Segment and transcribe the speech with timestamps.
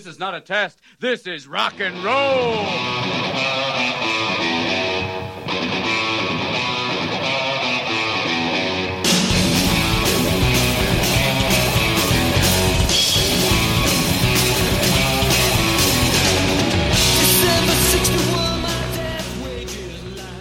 [0.00, 0.78] This is not a test.
[0.98, 2.64] This is rock and roll.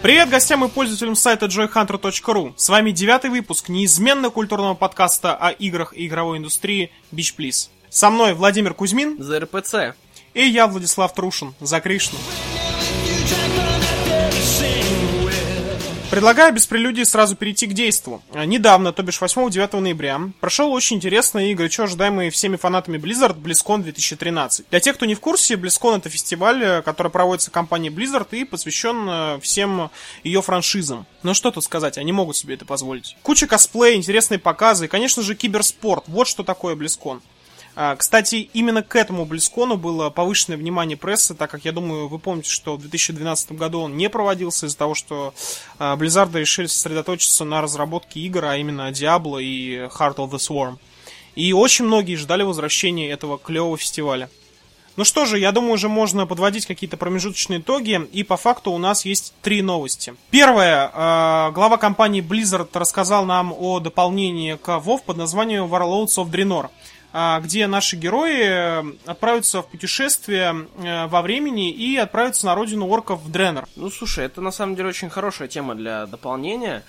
[0.01, 2.53] Привет гостям и пользователям сайта joyhunter.ru.
[2.55, 7.69] С вами девятый выпуск неизменно культурного подкаста о играх и игровой индустрии Beach Please.
[7.89, 9.95] Со мной Владимир Кузьмин За РПЦ.
[10.33, 12.19] и я, Владислав Трушин, за Кришну.
[16.11, 18.23] Предлагаю без прелюдии сразу перейти к действу.
[18.33, 23.83] Недавно, то бишь 8-9 ноября, прошел очень интересный и горячо ожидаемый всеми фанатами Blizzard BlizzCon
[23.83, 24.65] 2013.
[24.71, 28.43] Для тех, кто не в курсе, BlizzCon это фестиваль, э, который проводится компанией Blizzard и
[28.43, 29.91] посвящен э, всем
[30.23, 31.05] ее франшизам.
[31.21, 33.15] Но что тут сказать, они могут себе это позволить.
[33.21, 36.05] Куча косплея, интересные показы и, конечно же, киберспорт.
[36.07, 37.21] Вот что такое BlizzCon.
[37.81, 42.19] А, Кстати, именно к этому Близкону было повышенное внимание прессы, так как я думаю, вы
[42.19, 45.33] помните, что в 2012 году он не проводился из-за того, что
[45.77, 50.75] а, Blizzard решили сосредоточиться на разработке игр, а именно Diablo и Heart of the Swarm.
[51.35, 54.29] И очень многие ждали возвращения этого клевого фестиваля.
[54.97, 58.77] Ну что же, я думаю, уже можно подводить какие-то промежуточные итоги, и по факту у
[58.77, 60.15] нас есть три новости.
[60.31, 66.29] Первое, э, глава компании Blizzard рассказал нам о дополнении к WoW под названием Warlords of
[66.29, 66.69] Draenor, а,
[67.11, 73.21] где наши герои э, отправятся в путешествие э, во времени и отправятся на родину орков
[73.21, 73.67] в Дренор.
[73.75, 76.83] Ну, слушай, это на самом деле очень хорошая тема для дополнения.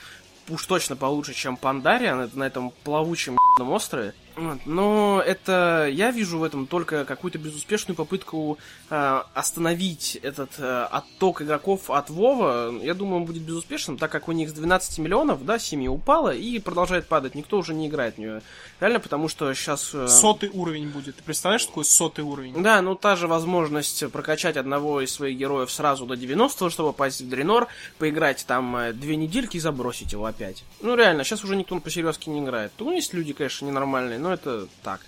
[0.49, 4.15] Уж точно получше, чем Пандариан, это на этом плавучем острове.
[4.37, 4.59] Вот.
[4.67, 11.43] Но это я вижу в этом только какую-то безуспешную попытку э, остановить этот э, отток
[11.43, 12.73] игроков от Вова.
[12.83, 16.35] Я думаю, он будет безуспешным, так как у них с 12 миллионов, да, семья упала
[16.35, 17.35] и продолжает падать.
[17.35, 18.43] Никто уже не играет в нее.
[18.81, 19.91] Реально, потому что сейчас...
[19.95, 21.17] Э, Сотый уровень будет.
[21.17, 22.63] Ты представляешь, что такое сотый уровень?
[22.63, 27.21] Да, ну та же возможность прокачать одного из своих героев сразу до 90 чтобы попасть
[27.21, 27.69] в Дренор,
[27.99, 30.65] поиграть там э, две недельки и забросить его опять.
[30.81, 32.73] Ну реально, сейчас уже никто по серьезке не играет.
[32.79, 35.01] Ну, есть люди, конечно, ненормальные, но это так.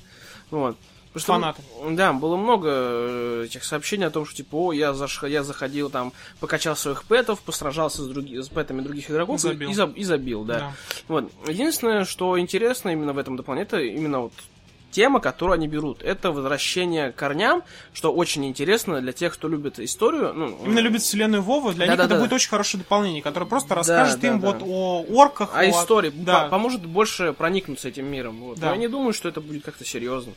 [0.51, 0.77] Вот.
[1.13, 1.63] Потому что, Фанаты.
[1.95, 5.23] Да, было много э, этих сообщений о том, что типа, о, я, заш...
[5.25, 8.41] я заходил там, покачал своих пэтов, постражался с, други...
[8.41, 9.71] с пэтами других игроков и- Забил.
[9.71, 10.59] И, заб- и забил, да.
[10.59, 10.73] Да.
[11.09, 11.31] Вот.
[11.47, 14.33] Единственное, что интересно именно в этом дополнении, это именно вот
[14.93, 16.03] тема, которую они берут.
[16.03, 20.33] Это возвращение к корням, что очень интересно для тех, кто любит историю.
[20.35, 22.15] Ну, Именно любит вселенную Вова, для них Да-да-да.
[22.15, 24.47] это будет очень хорошее дополнение, которое просто расскажет да, им да.
[24.53, 26.45] вот о орках, а истории Да.
[26.45, 28.39] по- поможет больше проникнуться этим миром.
[28.41, 28.59] Вот.
[28.61, 28.67] Да.
[28.69, 30.33] Но я не думаю, что это будет как-то серьезно.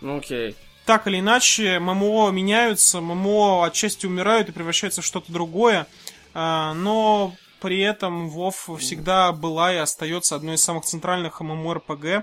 [0.00, 0.54] Ну окей.
[0.86, 5.86] так или иначе, ММО меняются, ММО отчасти умирают и превращаются в что-то другое,
[6.32, 12.22] а, но при этом WoW всегда была и остается одной из самых центральных ММО-РПГ,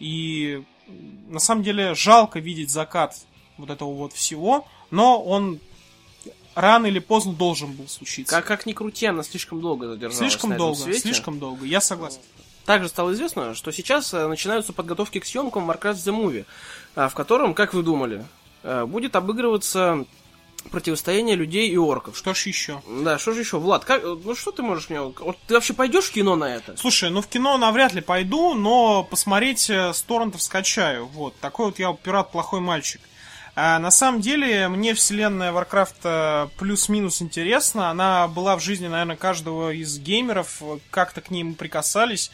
[0.00, 0.66] и м,
[1.28, 3.16] на самом деле жалко видеть закат
[3.56, 5.60] вот этого вот всего, но он
[6.54, 8.34] рано или поздно должен был случиться.
[8.34, 11.00] Как, как ни крути, она слишком долго задержалась слишком на этом долго, свете.
[11.00, 12.20] слишком долго, я согласен.
[12.64, 16.44] Также стало известно, что сейчас э, начинаются подготовки к съемкам Warcraft The Movie,
[16.94, 18.24] а, в котором, как вы думали,
[18.62, 20.04] э, будет обыгрываться
[20.70, 22.16] противостояние людей и орков.
[22.16, 22.82] Что ж еще?
[22.88, 25.00] Да, что же еще, Влад, как, э, ну что ты можешь мне...
[25.00, 26.76] Вот ты вообще пойдешь в кино на это?
[26.76, 31.06] Слушай, ну в кино навряд ли пойду, но посмотреть э, с торрентов скачаю.
[31.06, 33.00] Вот, такой вот я пират плохой мальчик.
[33.54, 37.90] А, на самом деле, мне вселенная Warcraft плюс-минус интересна.
[37.90, 42.30] Она была в жизни, наверное, каждого из геймеров, э, как-то к ним прикасались.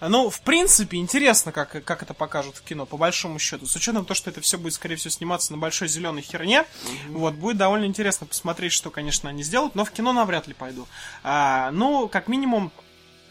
[0.00, 3.66] Ну, в принципе, интересно, как, как это покажут в кино, по большому счету.
[3.66, 6.64] С учетом того, что это все будет, скорее всего, сниматься на большой зеленой херне,
[7.08, 10.86] вот, будет довольно интересно посмотреть, что, конечно, они сделают, но в кино навряд ли пойду.
[11.22, 12.72] А, ну, как минимум,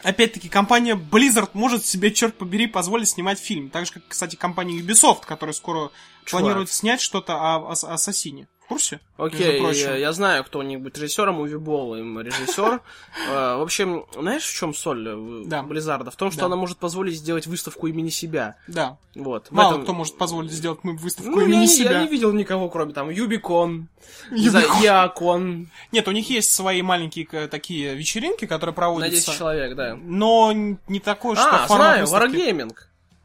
[0.02, 3.68] Опять-таки, компания Blizzard может себе, черт побери, позволить снимать фильм.
[3.68, 5.90] Так же, как, кстати, компания Ubisoft, которая скоро
[6.24, 6.42] Чувак.
[6.42, 8.48] планирует снять что-то о, о- Ассасине.
[8.70, 9.00] Курсе?
[9.16, 12.80] Окей, я, я знаю кто-нибудь режиссером, Увибол им режиссер.
[13.28, 15.62] Э, В общем, знаешь, в чем соль э, Да.
[15.64, 16.10] Близзарда?
[16.12, 16.46] В том, что Да.
[16.46, 18.54] она может позволить сделать выставку имени себя.
[18.68, 18.96] Да.
[19.16, 19.50] Вот.
[19.50, 21.90] Мало этом- кто может позволить сделать выставку Ну, я, имени не- себя.
[21.92, 23.88] я не видел никого, кроме там Юбикон.
[24.30, 29.26] Яакон, Нет, у них есть свои маленькие к- такие вечеринки, которые на проводятся.
[29.32, 29.96] 10 человек, да.
[30.00, 32.36] Но не такое, что А, формат знаю, выставки.
[32.36, 32.74] Wargaming.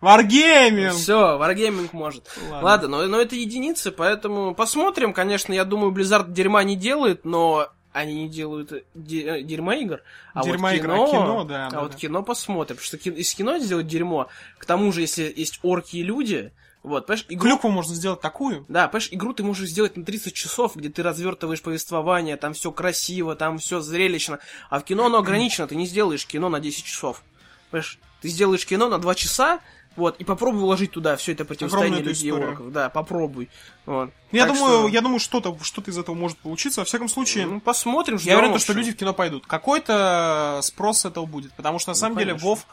[0.06, 0.92] Wargaming!
[0.92, 2.28] Все, Wargaming может.
[2.50, 2.62] Ладно.
[2.66, 5.14] Ладно, но, но это единицы, поэтому посмотрим.
[5.14, 10.02] Конечно, я думаю, Blizzard дерьма не делает, но они не делают де- э, дерьма игр.
[10.34, 11.98] А Дерьма вот а кино, кино, да, А да, вот да.
[11.98, 12.76] кино посмотрим.
[12.76, 16.52] Потому что ки- из кино сделать дерьмо, к тому же, если есть орки и люди,
[16.84, 17.50] вот, понимаешь, игру...
[17.50, 18.66] Клюкву можно сделать такую.
[18.68, 22.72] Да, понимаешь, игру ты можешь сделать на 30 часов, где ты развертываешь повествование, там все
[22.72, 24.40] красиво, там все зрелищно.
[24.70, 27.24] А в кино оно ограничено, ты не сделаешь кино на 10 часов.
[27.72, 29.62] Понимаешь, ты сделаешь кино на два часа,
[29.96, 32.72] вот, и попробуй вложить туда все это противостояние людей орков.
[32.72, 33.50] Да, попробуй.
[33.86, 34.12] Вот.
[34.32, 36.82] Я Так думаю, что, я думаю, что-то, что-то из этого может получиться.
[36.82, 39.46] Во всяком случае, ну, посмотрим, я уверен, что люди в кино пойдут.
[39.48, 41.54] Какой-то спрос с этого будет.
[41.54, 42.48] Потому что на Ну, самом деле конечно.
[42.50, 42.68] Вов.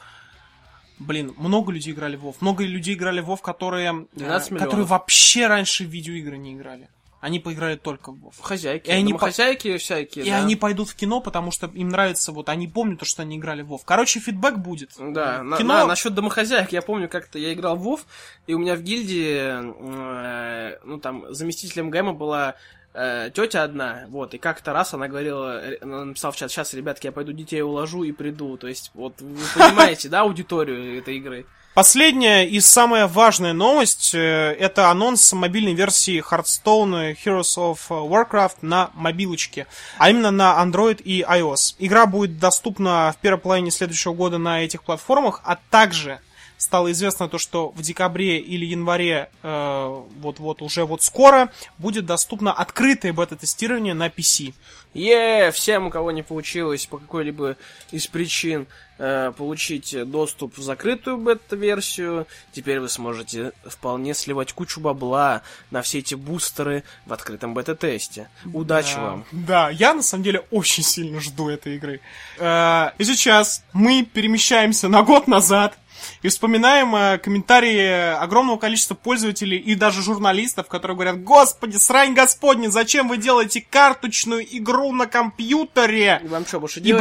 [0.99, 2.41] Блин, много людей играли в Вов.
[2.41, 4.69] Много людей играли в Вов, которые, э, 12 миллионов.
[4.69, 6.89] которые вообще раньше в видеоигры не играли.
[7.23, 8.41] Они поиграли только в.
[8.43, 10.39] Хозяйки, И они по- хозяйки всякие, И да.
[10.39, 13.63] они пойдут в кино, потому что им нравится, вот они помнят то, что они играли
[13.63, 13.85] в Вов.
[13.85, 14.91] Короче, фидбэк будет.
[14.99, 15.75] Да, на, кино...
[15.75, 18.07] на- насчет домохозяек, я помню, как-то я играл в Вов,
[18.49, 22.57] и у меня в гильдии, э, ну там, заместителем ГЭМа была
[22.95, 26.75] э, тетя одна, вот, и как-то раз она говорила, э, она написала в чат, сейчас,
[26.75, 31.17] ребятки, я пойду детей уложу и приду, то есть, вот, вы понимаете, да, аудиторию этой
[31.19, 31.47] игры?
[31.75, 38.91] Последняя и самая важная новость э, это анонс мобильной версии Hearthstone Heroes of Warcraft на
[38.93, 39.67] мобилочке,
[39.97, 41.77] а именно на Android и iOS.
[41.79, 46.21] Игра будет доступна в первой половине следующего года на этих платформах, а также
[46.63, 52.53] стало известно то, что в декабре или январе, э, вот-вот уже вот скоро, будет доступно
[52.53, 54.55] открытое бета-тестирование на PC.
[54.95, 57.57] Е, всем, у кого не получилось по какой-либо
[57.91, 58.67] из причин
[58.99, 65.99] э, получить доступ в закрытую бета-версию, теперь вы сможете вполне сливать кучу бабла на все
[66.01, 68.29] эти бустеры в открытом бета-тесте.
[68.53, 69.01] Удачи Да.
[69.03, 69.25] вам!
[69.33, 72.01] Да, я на самом деле очень сильно жду этой игры.
[72.39, 75.77] Э, И сейчас мы перемещаемся на год назад
[76.23, 82.69] и вспоминаем э, комментарии огромного количества пользователей и даже журналистов, которые говорят, господи, срань господня,
[82.69, 86.21] зачем вы делаете карточную игру на компьютере?
[86.25, 86.99] И вам что, больше И нечего?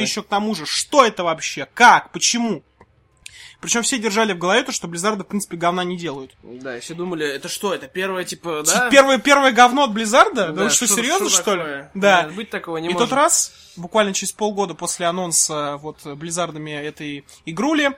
[0.00, 0.66] еще к тому же.
[0.66, 1.66] Что это вообще?
[1.74, 2.10] Как?
[2.12, 2.62] Почему?
[3.60, 6.32] Причем все держали в голове то, что Близзарды, в принципе, говна не делают.
[6.42, 8.88] Да, и все думали, это что, это первое, типа, да?
[8.88, 10.52] Первое, первое говно от Близзарда?
[10.52, 11.58] Да, что, серьезно, что ли?
[11.60, 11.90] такое?
[11.94, 12.22] Да.
[12.22, 13.10] Нет, быть такого не И может.
[13.10, 17.90] тот раз, буквально через полгода после анонса вот Близзардами этой игрули,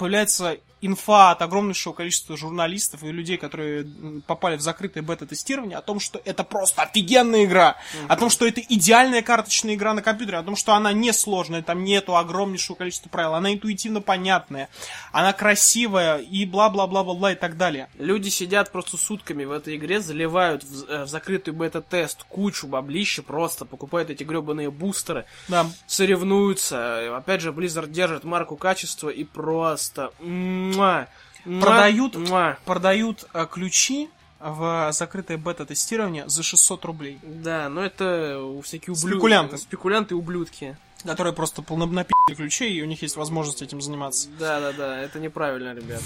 [0.00, 5.82] появляется инфа от огромнейшего количества журналистов и людей, которые м, попали в закрытое бета-тестирование, о
[5.82, 7.76] том, что это просто офигенная игра,
[8.08, 11.62] о том, что это идеальная карточная игра на компьютере, о том, что она не сложная,
[11.62, 14.68] там нету огромнейшего количества правил, она интуитивно понятная,
[15.12, 17.88] она красивая и бла-бла-бла-бла-бла и так далее.
[17.98, 23.22] Люди сидят просто сутками в этой игре, заливают в, э, в закрытый бета-тест кучу баблища,
[23.22, 27.16] просто покупают эти гребаные бустеры, Да, соревнуются.
[27.16, 30.12] Опять же, Blizzard держит марку качества и просто...
[30.20, 31.06] муа, муа,
[31.44, 32.58] Продают муа.
[32.64, 37.18] продают э, ключи в закрытое бета-тестирование за 600 рублей.
[37.22, 39.16] Да, но это у всякие ублюдки.
[39.16, 39.58] Спекулянты.
[39.58, 40.76] Спекулянты и ублюдки.
[41.04, 44.28] которые просто полнопи***ли ключей, и у них есть возможность этим заниматься.
[44.38, 46.02] Да, да, да, это неправильно, ребят.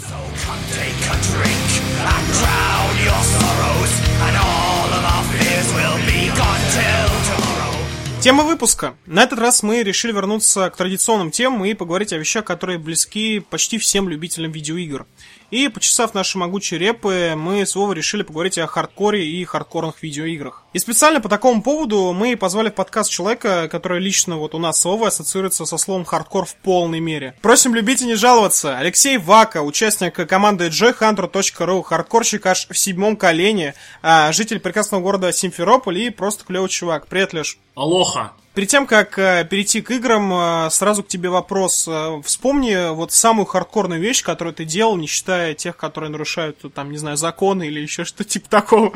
[8.24, 8.94] Тема выпуска.
[9.04, 13.40] На этот раз мы решили вернуться к традиционным темам и поговорить о вещах, которые близки
[13.50, 15.04] почти всем любителям видеоигр.
[15.50, 20.64] И, почесав наши могучие репы, мы с решили поговорить о хардкоре и хардкорных видеоиграх.
[20.72, 24.80] И специально по такому поводу мы позвали в подкаст человека, который лично вот у нас
[24.80, 27.34] с ассоциируется со словом хардкор в полной мере.
[27.42, 28.78] Просим любить и не жаловаться.
[28.78, 35.98] Алексей Вака, участник команды joyhunter.ru, хардкорщик аж в седьмом колене, а, житель прекрасного города Симферополь
[35.98, 37.06] и просто клевый чувак.
[37.06, 37.58] Привет, Леш.
[37.74, 38.32] Алоха.
[38.54, 41.88] Перед тем, как э, перейти к играм, э, сразу к тебе вопрос.
[41.88, 46.92] Э, вспомни вот самую хардкорную вещь, которую ты делал, не считая тех, которые нарушают, там,
[46.92, 48.92] не знаю, законы или еще что-то типа такого.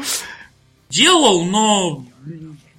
[0.91, 2.05] Делал, но...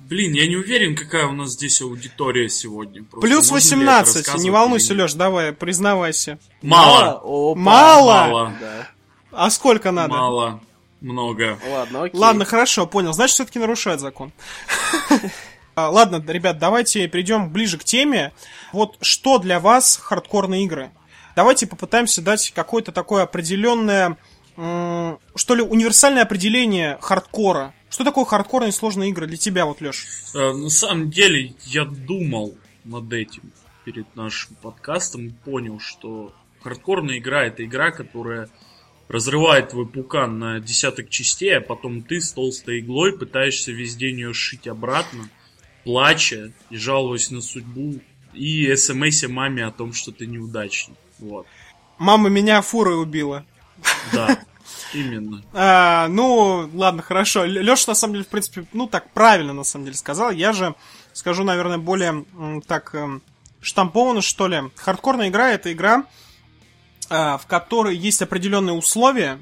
[0.10, 3.04] Блин, я не уверен, какая у нас здесь аудитория сегодня.
[3.04, 4.94] Просто Плюс можно ли это 18, рассказывать не волнуйся?
[4.94, 6.40] Леш, давай, признавайся.
[6.62, 7.22] Мало.
[7.22, 7.60] Опа.
[7.60, 8.14] Мало?
[8.14, 8.54] Мало.
[8.60, 8.90] Да.
[9.32, 10.14] А сколько надо?
[10.14, 10.62] Мало.
[11.02, 11.60] Много.
[11.70, 12.20] Ладно, окей.
[12.20, 13.14] Ладно, хорошо, понял.
[13.14, 14.32] Значит, все-таки нарушает закон.
[15.80, 18.34] А, Ладно, ребят, давайте перейдем ближе к теме.
[18.74, 20.92] Вот что для вас хардкорные игры?
[21.38, 24.18] Давайте попытаемся дать какое-то такое определенное,
[24.56, 27.74] что ли, универсальное определение хардкора.
[27.90, 30.06] Что такое хардкорные сложные игры для тебя, вот, Леш?
[30.36, 33.52] Э, На самом деле, я думал над этим
[33.86, 38.50] перед нашим подкастом и понял, что хардкорная игра это игра, которая
[39.08, 44.18] разрывает твой пукан на десяток частей, а потом ты с толстой иглой пытаешься весь день
[44.20, 45.30] ее сшить обратно,
[45.90, 48.00] плача и жалуясь на судьбу,
[48.34, 50.96] и смс маме о том, что ты неудачник.
[51.18, 51.48] Вот.
[51.98, 53.44] Мама меня фурой убила.
[54.14, 54.38] Да,
[54.94, 55.44] именно.
[55.52, 57.44] А, ну, ладно, хорошо.
[57.44, 60.30] Леша, на самом деле, в принципе, ну, так правильно, на самом деле, сказал.
[60.30, 60.76] Я же
[61.14, 62.24] скажу, наверное, более
[62.68, 63.24] так эм,
[63.60, 64.62] штампованно, что ли.
[64.76, 66.06] Хардкорная игра— это игра,
[67.10, 69.40] а, в которой есть определенные условия.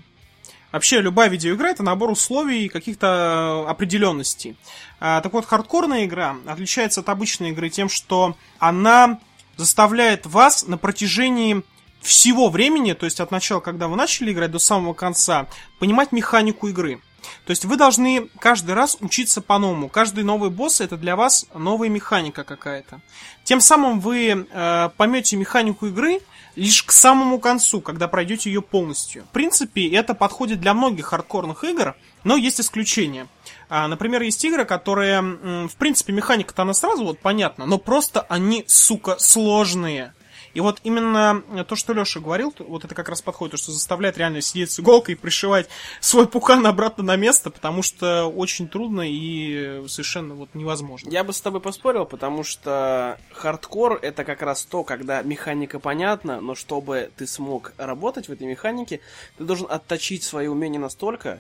[0.71, 4.57] Вообще, любая видеоигра— это набор условий и каких-то э, определенностей.
[4.99, 9.19] А, так вот, хардкорная игра отличается от обычной игры тем, что она
[9.55, 11.63] заставляет вас на протяжении
[12.01, 15.47] всего времени, то есть от начала, когда вы начали играть, до самого конца,
[15.79, 17.01] понимать механику игры.
[17.45, 19.89] То есть вы должны каждый раз учиться по-новому.
[19.89, 23.01] Каждый новый босс это для вас новая механика какая-то.
[23.43, 26.19] Тем самым вы э, поймете механику игры
[26.57, 29.23] лишь к самому концу, когда пройдете ее полностью.
[29.25, 33.27] В принципе, это подходит для многих хардкорных игр, но есть исключения.
[33.69, 38.65] А, например, есть игры, которые, в принципе, механика-то она сразу вот понятна, но просто они,
[38.67, 40.13] сука, сложные.
[40.57, 44.17] И вот именно то, что Леша говорил, вот это как раз подходит, то, что заставляет
[44.17, 49.03] реально сидеть с иголкой и пришивать свой пукан обратно на место, потому что очень трудно
[49.07, 51.11] и совершенно вот невозможно.
[51.11, 56.41] Я бы с тобой поспорил, потому что хардкор это как раз то, когда механика понятна,
[56.41, 58.99] но чтобы ты смог работать в этой механике,
[59.37, 61.39] ты должен отточить свои умения настолько,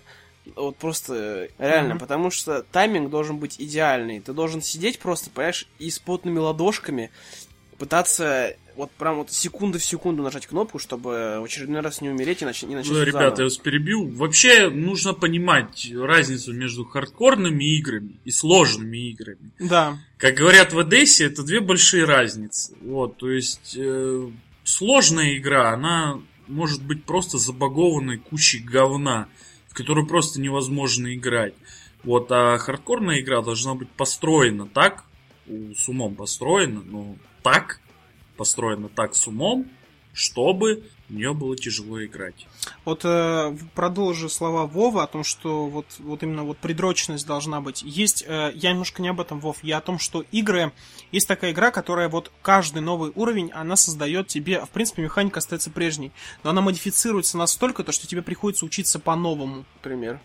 [0.55, 1.99] вот просто реально, mm-hmm.
[1.99, 4.19] потому что тайминг должен быть идеальный.
[4.19, 7.09] Ты должен сидеть просто, понимаешь, и с потными ладошками
[7.79, 12.43] пытаться вот прям вот секунду в секунду нажать кнопку, чтобы в очередной раз не умереть
[12.43, 14.07] и начать, не начать ну, Ребята, я вас перебил.
[14.07, 19.51] Вообще нужно понимать разницу между хардкорными играми и сложными играми.
[19.59, 19.97] Да.
[20.17, 22.77] Как говорят в Одессе, это две большие разницы.
[22.81, 24.29] Вот, то есть э,
[24.63, 29.27] сложная игра, она может быть просто забагованной кучей говна,
[29.69, 31.55] в которую просто невозможно играть.
[32.03, 35.03] Вот, а хардкорная игра должна быть построена так,
[35.47, 37.79] с умом построена, но так,
[38.37, 39.67] построена так с умом,
[40.13, 42.47] чтобы нее было тяжело играть.
[42.85, 47.81] Вот э, продолжу слова Вова о том, что вот, вот именно вот предрочность должна быть.
[47.81, 50.73] Есть, э, я немножко не об этом, Вов, я о том, что игры,
[51.11, 55.71] есть такая игра, которая вот каждый новый уровень, она создает тебе, в принципе, механика остается
[55.71, 56.11] прежней,
[56.43, 59.65] но она модифицируется настолько, то, что тебе приходится учиться по-новому.
[59.81, 60.19] Пример.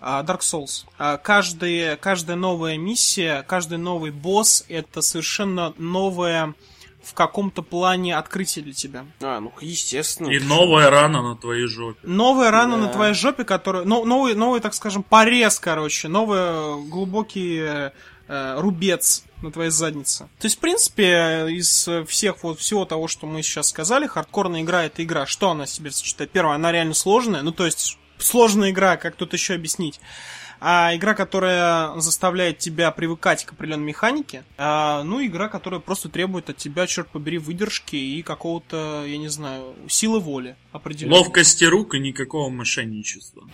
[0.00, 0.84] Uh, Dark Souls.
[0.98, 6.54] Uh, каждая, каждая новая миссия, каждый новый босс это совершенно новая
[7.04, 9.04] в каком-то плане открытие для тебя.
[9.20, 10.30] А, ну, естественно.
[10.30, 11.98] И новая рана на твоей жопе.
[12.02, 12.84] Новая рана да.
[12.84, 13.84] на твоей жопе, которая...
[13.84, 16.08] Ну, новый, новый, так скажем, порез, короче.
[16.08, 17.60] Новый глубокий
[18.28, 20.28] э, рубец на твоей заднице.
[20.38, 24.84] То есть, в принципе, из всех вот всего того, что мы сейчас сказали, хардкорная игра
[24.84, 25.26] это игра.
[25.26, 26.30] Что она себе сочетает?
[26.30, 27.42] Первое, она реально сложная.
[27.42, 30.00] Ну, то есть, сложная игра, как тут еще объяснить
[30.60, 36.50] а игра, которая заставляет тебя привыкать к определенной механике, а, ну, игра, которая просто требует
[36.50, 41.18] от тебя, черт побери, выдержки и какого-то, я не знаю, силы воли определенной.
[41.18, 43.48] Ловкости рук и никакого мошенничества.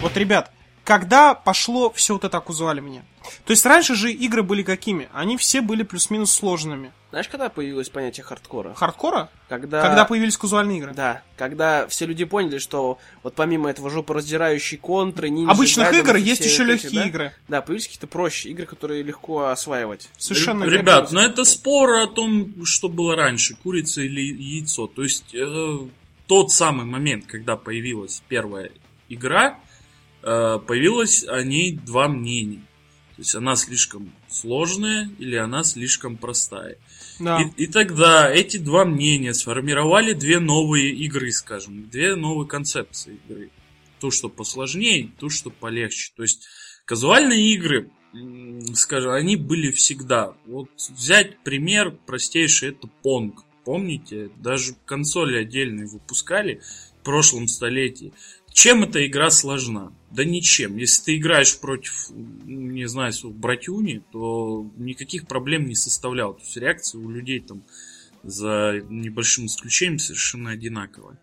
[0.00, 0.50] Вот, ребят,
[0.84, 3.04] когда пошло все вот это окузуаливание?
[3.44, 5.08] То есть раньше же игры были какими?
[5.12, 6.92] Они все были плюс-минус сложными.
[7.10, 8.72] Знаешь, когда появилось понятие хардкора?
[8.72, 9.28] Хардкора?
[9.50, 9.82] Когда...
[9.82, 10.94] Когда появились казуальные игры?
[10.94, 11.22] Да.
[11.36, 16.42] Когда все люди поняли, что вот помимо этого жопораздирающей контры, ниндзя, Обычных гайдов, игр есть
[16.42, 17.06] еще легкие да?
[17.06, 17.32] игры.
[17.48, 20.08] Да, появились какие-то проще игры, которые легко осваивать.
[20.16, 24.86] Совершенно Ребят, но это спор о том, что было раньше, курица или яйцо.
[24.86, 25.78] То есть э,
[26.26, 28.70] тот самый момент, когда появилась первая
[29.10, 29.58] игра,
[30.22, 32.62] э, появилось о ней два мнения.
[33.16, 36.78] То есть она слишком сложная или она слишком простая.
[37.18, 37.42] Да.
[37.42, 43.50] И, и тогда эти два мнения сформировали две новые игры, скажем, две новые концепции игры.
[44.00, 46.12] То, что посложнее, то, что полегче.
[46.16, 46.48] То есть
[46.86, 47.90] казуальные игры,
[48.74, 50.34] скажем, они были всегда.
[50.46, 53.34] Вот взять пример простейший, это Pong.
[53.64, 56.60] Помните, даже консоли отдельные выпускали
[57.00, 58.12] в прошлом столетии.
[58.52, 59.92] Чем эта игра сложна?
[60.10, 60.76] Да ничем.
[60.76, 62.10] Если ты играешь против,
[62.44, 66.34] не знаю, братюни, то никаких проблем не составлял.
[66.34, 67.62] То есть реакция у людей там
[68.22, 71.18] за небольшим исключением совершенно одинаковая.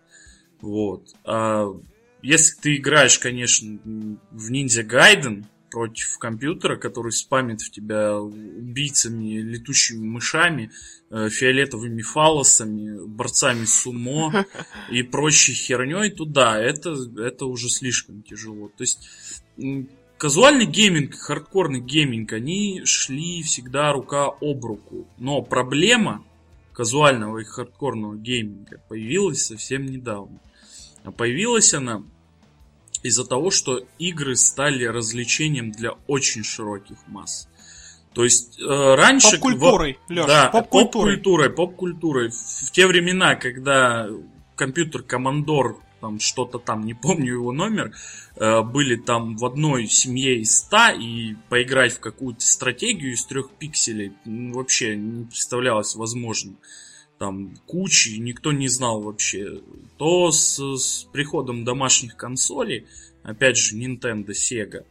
[0.62, 1.16] Вот.
[1.24, 1.68] А
[2.22, 3.80] если ты играешь, конечно,
[4.32, 10.72] в Ninja Gaiden, против компьютера, который спамит в тебя убийцами, летущими мышами,
[11.10, 14.46] э, фиолетовыми фалосами, борцами сумо
[14.92, 18.70] и прочей херней, то да, это, это уже слишком тяжело.
[18.70, 19.10] То есть
[20.18, 25.08] казуальный гейминг, хардкорный гейминг, они шли всегда рука об руку.
[25.18, 26.24] Но проблема
[26.74, 30.40] казуального и хардкорного гейминга появилась совсем недавно.
[31.04, 32.04] А появилась она
[33.04, 37.48] из-за того, что игры стали развлечением для очень широких масс.
[38.14, 39.34] То есть э, раньше...
[39.34, 41.18] Поп-культурой, Леш, да, поп-культурой.
[41.18, 42.30] поп-культурой, поп-культурой.
[42.30, 44.08] В те времена, когда
[44.56, 47.94] компьютер Commodore, там что-то там, не помню его номер,
[48.36, 53.52] э, были там в одной семье из ста, и поиграть в какую-то стратегию из трех
[53.52, 56.58] пикселей вообще не представлялось возможным
[57.20, 59.62] там кучи, никто не знал вообще.
[59.98, 62.88] То с, с приходом домашних консолей,
[63.24, 64.86] опять же, Nintendo, Sega,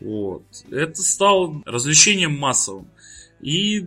[0.00, 0.44] Вот.
[0.70, 2.88] Это стало развлечением массовым.
[3.40, 3.86] И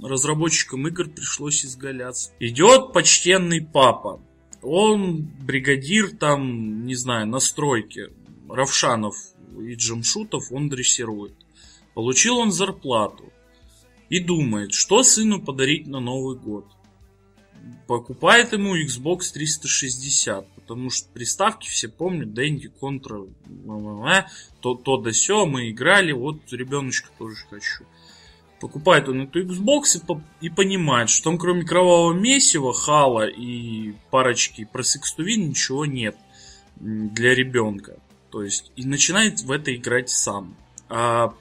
[0.00, 2.32] разработчикам игр пришлось изгаляться.
[2.40, 4.20] Идет почтенный папа.
[4.62, 8.10] Он бригадир там, не знаю, на стройке.
[8.48, 9.16] Равшанов
[9.60, 11.34] и Джамшутов он дрессирует.
[11.94, 13.32] Получил он зарплату.
[14.08, 16.64] И думает, что сыну подарить на Новый год.
[17.86, 23.22] Покупает ему Xbox 360, потому что приставки все помнят, Дэнди, Контра,
[24.60, 27.84] то, то да все, мы играли, вот ребеночка тоже хочу.
[28.60, 33.92] Покупает он эту Xbox и, по, и понимает, что там кроме кровавого месива, хала и
[34.10, 36.16] парочки про Сикстувин ничего нет
[36.76, 37.98] для ребенка.
[38.30, 40.56] То есть, и начинает в это играть сам.
[40.88, 41.34] А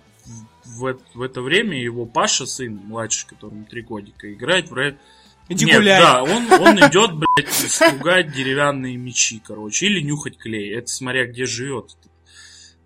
[0.66, 4.98] в, в это время его Паша, сын младший, которому три годика, играет в Red...
[5.48, 6.02] Иди Нет, гуляй.
[6.02, 10.74] да, он, он идет, блядь, стругать деревянные мечи, короче, или нюхать клей.
[10.76, 12.12] Это смотря где живет этот,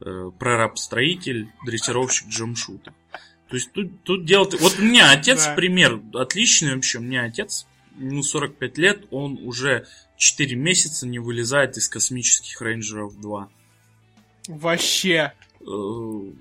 [0.08, 2.94] э, прораб-строитель, дрессировщик Джамшута.
[3.50, 4.48] То есть тут, тут дело...
[4.60, 5.56] Вот у меня отец Да.
[5.56, 6.98] пример отличный вообще.
[6.98, 7.66] У меня отец,
[7.98, 9.88] ему 45 лет, он уже
[10.18, 13.50] 4 месяца не вылезает из космических рейнджеров 2.
[14.50, 15.34] Вообще.
[15.62, 15.66] Э,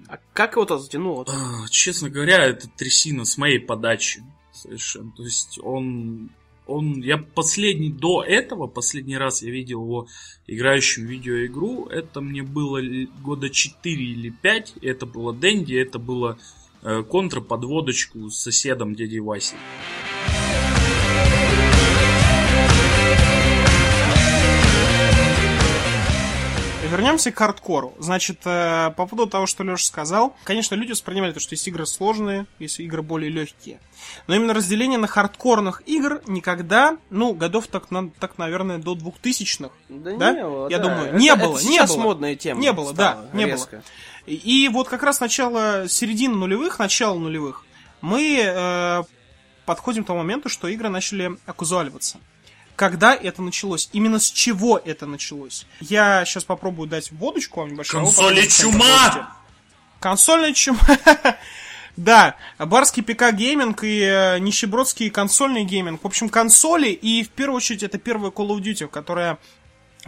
[0.08, 1.25] А как его-то затянуло?
[1.28, 4.22] а, Честно говоря, это трясина с моей подачи.
[4.62, 5.12] Совершенно.
[5.12, 6.31] То есть он...
[6.67, 10.07] Он, я последний до этого, последний раз я видел его
[10.47, 12.83] играющим в видеоигру, это мне было
[13.23, 16.38] года 4 или 5, это было Дэнди, это было
[16.83, 19.57] э, контра под водочку с соседом дядей Васей.
[26.90, 27.95] Вернемся к хардкору.
[27.99, 31.85] Значит, э, по поводу того, что Леша сказал, конечно, люди воспринимали то, что есть игры
[31.87, 33.78] сложные, есть игры более легкие.
[34.26, 39.75] Но именно разделение на хардкорных игр никогда, ну, годов так, на- так наверное, до 2000-х.
[39.90, 40.33] Да, Да?
[40.33, 40.85] не было, Я да.
[40.85, 42.02] думаю, Это- не это было, не сейчас было.
[42.02, 42.61] модная тема.
[42.61, 43.76] Не было, да, стала не резко.
[43.76, 43.83] было.
[44.26, 47.64] И, вот как раз начало, середина нулевых, начало нулевых,
[48.00, 49.02] мы э,
[49.66, 52.18] подходим к тому моменту, что игры начали оказуаливаться.
[52.78, 53.88] Когда это началось?
[53.92, 55.66] Именно с чего это началось?
[55.81, 58.03] Я сейчас попробую дать вводочку вам небольшую.
[58.03, 59.37] а Консоли чума!
[59.98, 60.79] Консольная чума.
[61.96, 66.05] Да, барский ПК гейминг и э, нищебродский консольный гейминг.
[66.05, 69.38] В общем, консоли и в первую очередь это первая Call of Duty, которая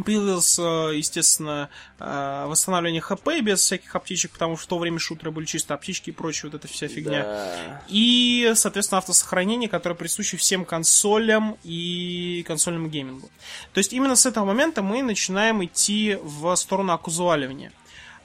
[0.03, 5.45] появилось, естественно, э, восстановление ХП без всяких аптечек, потому что в то время шутеры были
[5.45, 7.23] чисто аптечки и прочее, вот эта вся фигня.
[7.23, 7.83] Да.
[7.89, 13.31] И, соответственно, автосохранение, которое присуще всем консолям и консольному геймингу.
[13.73, 17.73] То есть именно с этого момента мы начинаем идти в сторону оказуаливания.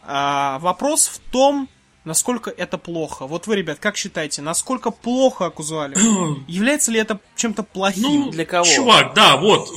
[0.03, 1.67] А, вопрос в том,
[2.05, 3.27] насколько это плохо.
[3.27, 6.43] Вот вы, ребят, как считаете, насколько плохо оказуаливание?
[6.47, 8.25] Является ли это чем-то плохим?
[8.25, 8.65] Ну, Для кого?
[8.65, 9.69] Чувак, да, вот,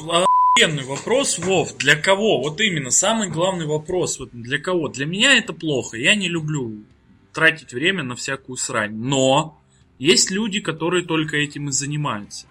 [0.59, 2.41] охуенный вопрос, Вов, для кого?
[2.41, 4.89] Вот именно, самый главный вопрос, вот для кого?
[4.89, 6.85] Для меня это плохо, я не люблю
[7.33, 9.61] тратить время на всякую срань, но
[9.99, 12.47] есть люди, которые только этим и занимаются.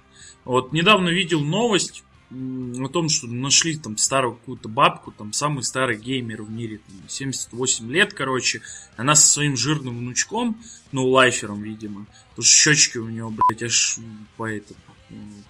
[0.46, 5.98] Вот недавно видел новость о том, что нашли там старую какую-то бабку, там самый старый
[5.98, 8.62] геймер в мире, там, 78 лет, короче,
[8.96, 14.00] она со своим жирным внучком, ну, лайфером, видимо, потому что щечки у нее, блядь, аж
[14.36, 14.74] по, это,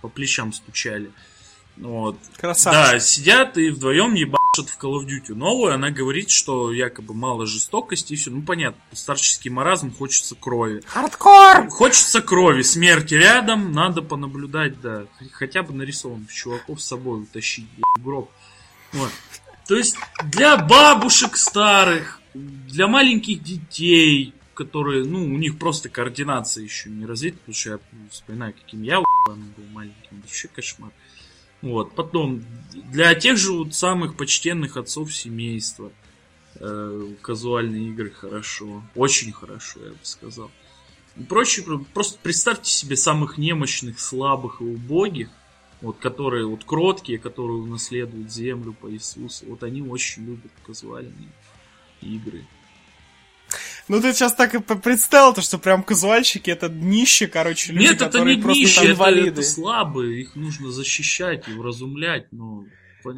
[0.02, 1.12] по плечам стучали.
[1.78, 2.18] Вот.
[2.38, 2.92] Красавчик.
[2.92, 5.74] Да, сидят и вдвоем ебашат в Call of Duty новую.
[5.74, 8.32] Она говорит, что якобы мало жестокости и все.
[8.32, 10.82] Ну, понятно, старческий маразм, хочется крови.
[10.86, 11.70] Хардкор!
[11.70, 15.06] Хочется крови, смерти рядом, надо понаблюдать, да.
[15.34, 17.68] Хотя бы нарисованных чуваков с собой утащить,
[18.00, 18.32] гроб.
[18.94, 19.12] Вот.
[19.68, 26.90] То есть для бабушек старых, для маленьких детей, которые, ну, у них просто координация еще
[26.90, 29.38] не развита, потому что я вспоминаю, каким я был
[29.72, 30.92] маленьким, вообще кошмар.
[31.62, 32.44] Вот, потом,
[32.92, 35.92] для тех же вот самых почтенных отцов семейства,
[36.56, 40.52] э, казуальные игры хорошо, очень хорошо, я бы сказал.
[41.16, 45.30] И прочее, про- просто представьте себе самых немощных, слабых и убогих,
[45.82, 51.30] вот которые вот кроткие, которые унаследуют землю по Иисусу, вот они очень любят казуальные
[52.02, 52.46] игры.
[53.88, 58.02] Ну ты сейчас так и представил, то, что прям казуальщики это днище, короче, люди, Нет,
[58.02, 62.66] это не просто нищие, там это, это слабые, их нужно защищать и уразумлять, но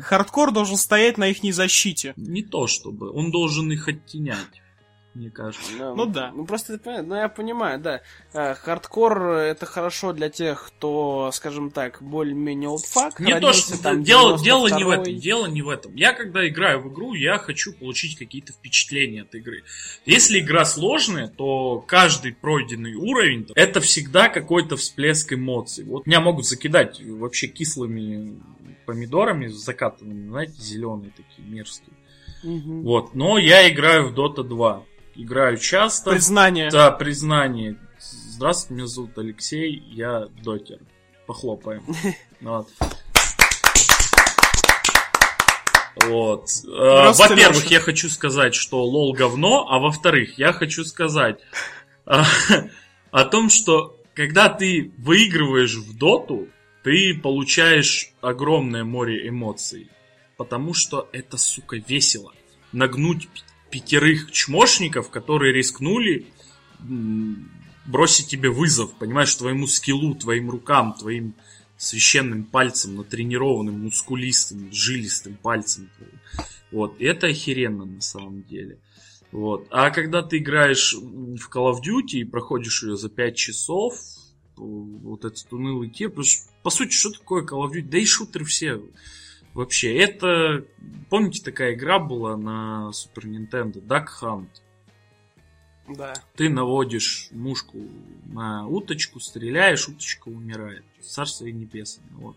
[0.02, 2.14] Хардкор должен стоять на их защите.
[2.16, 4.62] не то чтобы, он должен их оттенять,
[5.16, 5.72] мне кажется.
[5.96, 6.32] Ну да.
[6.34, 8.02] Ну просто ну я понимаю, да.
[8.34, 13.20] А, Хардкор это хорошо для тех, кто, скажем так, более-менее олдфак.
[13.20, 15.02] Не то, что там дело, дело не в 92-й.
[15.02, 15.20] этом.
[15.20, 15.96] Дело не в этом.
[15.96, 19.64] Я когда играю в игру, я хочу получить какие-то впечатления от игры.
[20.06, 25.86] Если игра сложная, то каждый пройденный уровень это всегда какой-то всплеск эмоций.
[25.86, 28.40] Вот меня могут закидать вообще кислыми
[28.86, 31.94] помидорами закатанными, знаете, зеленые такие мерзкие.
[32.44, 32.84] Мгм.
[32.84, 34.84] Вот, но я играю в Dota 2.
[35.22, 36.12] Играю часто.
[36.12, 36.70] Признание.
[36.70, 37.78] Да, признание.
[38.00, 40.80] Здравствуйте, меня зовут Алексей, я дотер.
[41.28, 41.84] Похлопаем.
[42.42, 42.70] Вот.
[46.06, 46.50] Вот.
[46.66, 51.40] Э, Во-первых, я хочу сказать, что лол говно, а во-вторых, я хочу сказать
[52.06, 52.24] а,
[53.12, 56.48] о том, что когда ты выигрываешь в доту,
[56.84, 59.90] ты получаешь огромное море эмоций.
[60.38, 62.32] Потому что это, сука, весело.
[62.72, 63.28] Нагнуть
[63.70, 66.28] пятерых чмошников, которые рискнули
[67.86, 71.34] бросить тебе вызов, понимаешь, твоему скиллу, твоим рукам, твоим
[71.78, 75.90] священным пальцем, натренированным, мускулистым, жилистым пальцем.
[76.72, 78.80] Вот, это охеренно на самом деле.
[79.32, 79.68] Вот.
[79.72, 83.96] А когда ты играешь в Call of Duty и проходишь ее за 5 часов,
[84.56, 87.90] вот этот унылый что, по сути, что такое Call of Duty?
[87.90, 88.82] Да и шутеры все
[89.54, 89.96] вообще.
[89.98, 90.66] Это,
[91.10, 94.50] помните, такая игра была на Super Nintendo, Duck Hunt?
[95.88, 96.14] Да.
[96.36, 97.80] Ты наводишь мушку
[98.26, 100.84] на уточку, стреляешь, уточка умирает.
[101.02, 102.10] Царство и небесное.
[102.12, 102.36] Вот.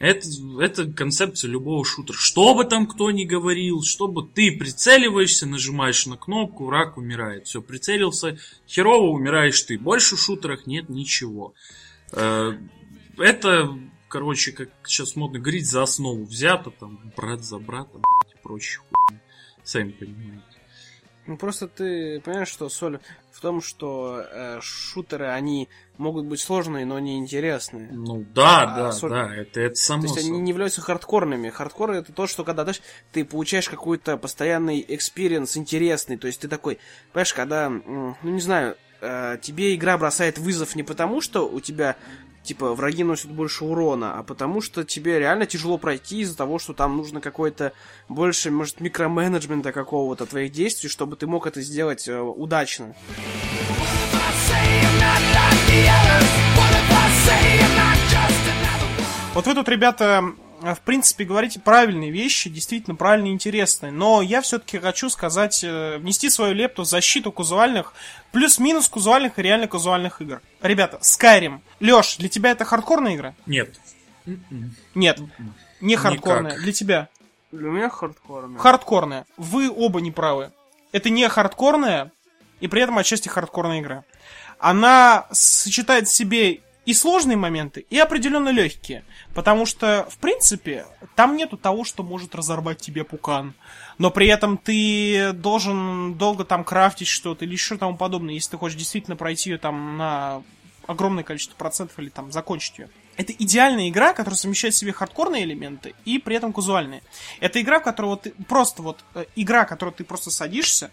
[0.00, 0.26] Это,
[0.60, 2.16] это концепция любого шутера.
[2.18, 7.46] Что бы там кто ни говорил, чтобы ты прицеливаешься, нажимаешь на кнопку, враг умирает.
[7.46, 8.36] Все, прицелился,
[8.68, 9.78] херово умираешь ты.
[9.78, 11.54] Больше в шутерах нет ничего.
[12.12, 12.52] Э,
[13.18, 13.78] это,
[14.14, 17.98] короче, как сейчас модно говорить, за основу взято, там, брат за брата,
[18.32, 19.20] и прочее хуйня.
[19.64, 20.44] Сами понимаете.
[21.26, 23.00] Ну просто ты понимаешь, что соль
[23.32, 27.88] в том, что э, шутеры, они могут быть сложные, но не интересные.
[27.90, 29.10] Ну да, а да, соль...
[29.10, 31.50] да, это, это само То есть они не являются хардкорными.
[31.50, 36.18] Хардкор это то, что когда знаешь, ты получаешь какой-то постоянный experience интересный.
[36.18, 36.78] То есть ты такой,
[37.12, 41.96] понимаешь, когда, ну не знаю, э, тебе игра бросает вызов не потому, что у тебя
[42.44, 46.74] типа, враги носят больше урона, а потому что тебе реально тяжело пройти из-за того, что
[46.74, 47.72] там нужно какой-то
[48.08, 52.94] больше, может, микроменеджмента какого-то твоих действий, чтобы ты мог это сделать э, удачно.
[59.34, 60.22] Вот вы тут, ребята,
[60.72, 63.92] в принципе, говорите правильные вещи, действительно правильные и интересные.
[63.92, 67.92] Но я все-таки хочу сказать, э, внести свою лепту в защиту казуальных,
[68.32, 70.40] плюс-минус казуальных и реально казуальных игр.
[70.62, 71.60] Ребята, Skyrim.
[71.80, 73.34] Леш, для тебя это хардкорная игра?
[73.44, 73.78] Нет.
[74.94, 75.20] Нет.
[75.82, 76.52] Не хардкорная.
[76.52, 76.62] Никак.
[76.62, 77.08] Для тебя?
[77.52, 78.58] Для меня хардкорная.
[78.58, 79.26] Хардкорная.
[79.36, 80.50] Вы оба не правы.
[80.92, 82.10] Это не хардкорная,
[82.60, 84.04] и при этом отчасти хардкорная игра.
[84.58, 89.04] Она сочетает в себе и сложные моменты, и определенно легкие.
[89.34, 93.54] Потому что, в принципе, там нету того, что может разорвать тебе пукан.
[93.98, 98.58] Но при этом ты должен долго там крафтить что-то или еще тому подобное, если ты
[98.58, 100.42] хочешь действительно пройти ее там на
[100.86, 102.90] огромное количество процентов или там закончить ее.
[103.16, 107.02] Это идеальная игра, которая совмещает в себе хардкорные элементы и при этом казуальные.
[107.40, 110.90] Это игра, в которой вот ты просто вот э, игра, в которой ты просто садишься,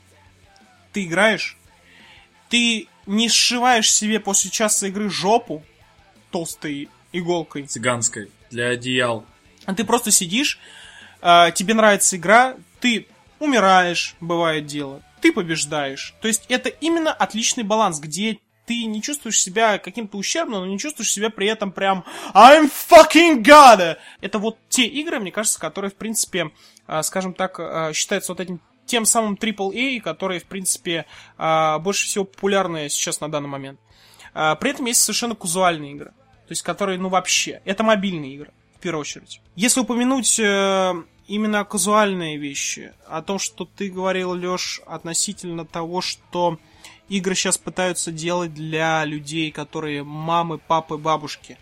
[0.93, 1.57] ты играешь,
[2.49, 5.63] ты не сшиваешь себе после часа игры жопу
[6.31, 7.67] толстой иголкой.
[7.67, 8.31] Цыганской.
[8.49, 9.25] Для одеял.
[9.65, 10.59] А ты просто сидишь,
[11.21, 13.07] э, тебе нравится игра, ты
[13.39, 16.15] умираешь, бывает дело, ты побеждаешь.
[16.21, 20.79] То есть это именно отличный баланс, где ты не чувствуешь себя каким-то ущербным, но не
[20.79, 23.97] чувствуешь себя при этом прям I'm fucking God!
[24.21, 26.51] Это вот те игры, мне кажется, которые, в принципе,
[26.87, 31.05] э, скажем так, э, считаются вот этим тем самым AAA, которые, в принципе,
[31.37, 33.79] больше всего популярны сейчас на данный момент.
[34.33, 36.13] При этом есть совершенно казуальные игры.
[36.51, 39.39] То есть, которые, ну, вообще, это мобильные игры, в первую очередь.
[39.55, 40.93] Если упомянуть э,
[41.25, 46.59] именно казуальные вещи, о том, что ты говорил, Лёш, относительно того, что
[47.07, 51.57] игры сейчас пытаются делать для людей, которые мамы, папы, бабушки.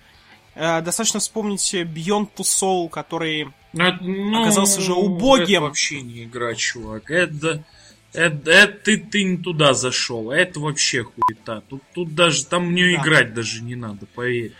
[0.55, 5.57] Э, достаточно вспомнить Beyond Two Soul, который Ну, Оказался же убогим.
[5.57, 7.11] Это вообще не игра, чувак.
[7.11, 7.63] Это...
[8.11, 11.61] Это, это ты, ты не туда зашел, это вообще хуета.
[11.69, 13.03] Тут, тут даже, там мне Да.
[13.03, 14.53] играть даже не надо, поверь.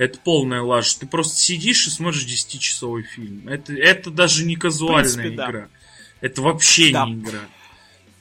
[0.00, 1.00] Это полная лажа.
[1.00, 3.46] Ты просто сидишь и смотришь 10-часовой фильм.
[3.46, 5.50] Это, это даже не казуальная принципе, да.
[5.50, 5.68] игра.
[6.22, 7.04] Это вообще Да.
[7.04, 7.40] не игра.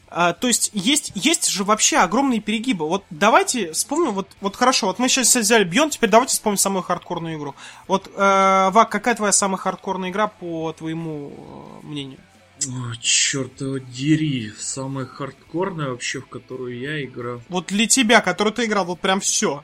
[0.09, 2.85] А, то есть есть, есть же вообще огромные перегибы.
[2.85, 6.83] Вот давайте вспомним, вот, вот хорошо, вот мы сейчас взяли Beyond, теперь давайте вспомним самую
[6.83, 7.55] хардкорную игру.
[7.87, 12.19] Вот, э, Вак, какая твоя самая хардкорная игра по твоему э, мнению?
[12.67, 13.53] О, черт
[13.89, 14.51] дери.
[14.59, 17.41] Самая хардкорная вообще, в которую я играл.
[17.47, 19.63] Вот для тебя, который ты играл, вот прям все.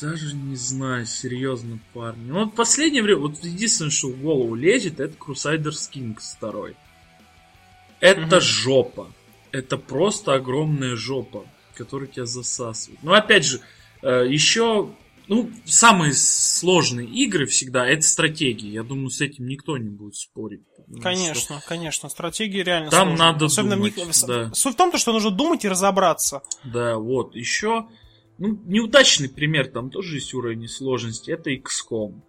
[0.00, 2.30] Даже не знаю, серьезно, парни.
[2.30, 6.70] Ну, вот последнее время, вот единственное, что в голову лезет, это Crusaders Kings 2.
[8.00, 8.40] Это Мгм.
[8.40, 9.12] жопа.
[9.50, 13.02] Это просто огромная жопа, которая тебя засасывает.
[13.02, 13.60] Но опять же,
[14.02, 14.90] э, еще
[15.26, 18.70] ну, самые сложные игры всегда это стратегии.
[18.70, 20.62] Я думаю, с этим никто не будет спорить.
[21.02, 21.68] Конечно, что...
[21.68, 22.08] конечно.
[22.08, 23.32] Стратегии реально Там сложные.
[23.32, 24.26] надо Особенно думать, в них...
[24.26, 24.50] да.
[24.54, 26.42] Суть в том, что нужно думать и разобраться.
[26.64, 27.34] Да, вот.
[27.36, 27.86] Еще,
[28.38, 31.30] ну, неудачный пример, там тоже есть уровень сложности.
[31.30, 32.20] Это XCOM.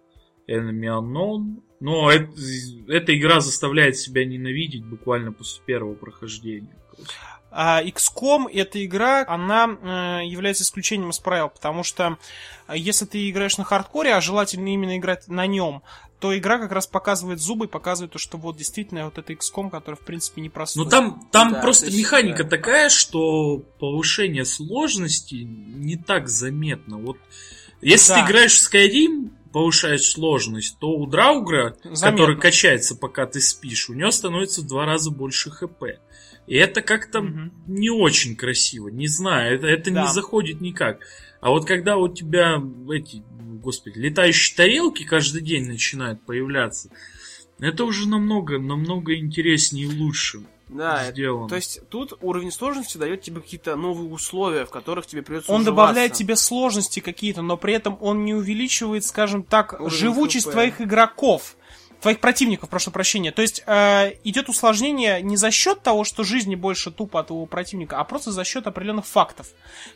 [0.48, 1.62] Enemy Unknown.
[1.78, 2.30] Но это,
[2.88, 6.76] эта игра заставляет себя ненавидеть буквально после первого прохождения.
[7.50, 9.66] А XCOM эта игра, она
[10.22, 12.16] э, является исключением из правил, потому что
[12.68, 15.82] э, если ты играешь на хардкоре, а желательно именно играть на нем,
[16.20, 19.70] то игра как раз показывает зубы и показывает то, что вот действительно вот это XCOM,
[19.70, 20.84] который в принципе непростой.
[20.84, 22.50] Ну там, там Да, просто то есть, механика да.
[22.50, 26.98] такая, что повышение сложности не так заметно.
[26.98, 27.16] Вот
[27.80, 28.20] если Да.
[28.20, 32.10] ты играешь в Skyrim, повышаешь сложность, то у Драугра, Заметно.
[32.10, 35.82] который качается, пока ты спишь, у него становится в два раза больше хп.
[36.46, 37.52] И это как-то Мгм.
[37.68, 40.06] не очень красиво, не знаю, это, это Да.
[40.06, 40.98] не заходит никак.
[41.40, 42.60] А вот когда у тебя
[42.92, 43.22] эти,
[43.62, 46.90] господи, летающие тарелки каждый день начинают появляться,
[47.60, 51.48] это уже намного, намного интереснее и лучше Да, сделано.
[51.48, 55.60] то есть тут уровень сложности дает тебе какие-то новые условия, в которых тебе придется Он
[55.60, 55.70] уживаться.
[55.82, 60.52] добавляет тебе сложности какие-то, но при этом он не увеличивает, скажем так, Уровень живучесть ХП.
[60.52, 61.56] твоих игроков.
[62.00, 63.30] Твоих противников, прошу прощения.
[63.30, 67.44] То есть э, идет усложнение не за счет того, что жизни больше тупо от твоего
[67.46, 69.48] противника, а просто за счет определенных фактов.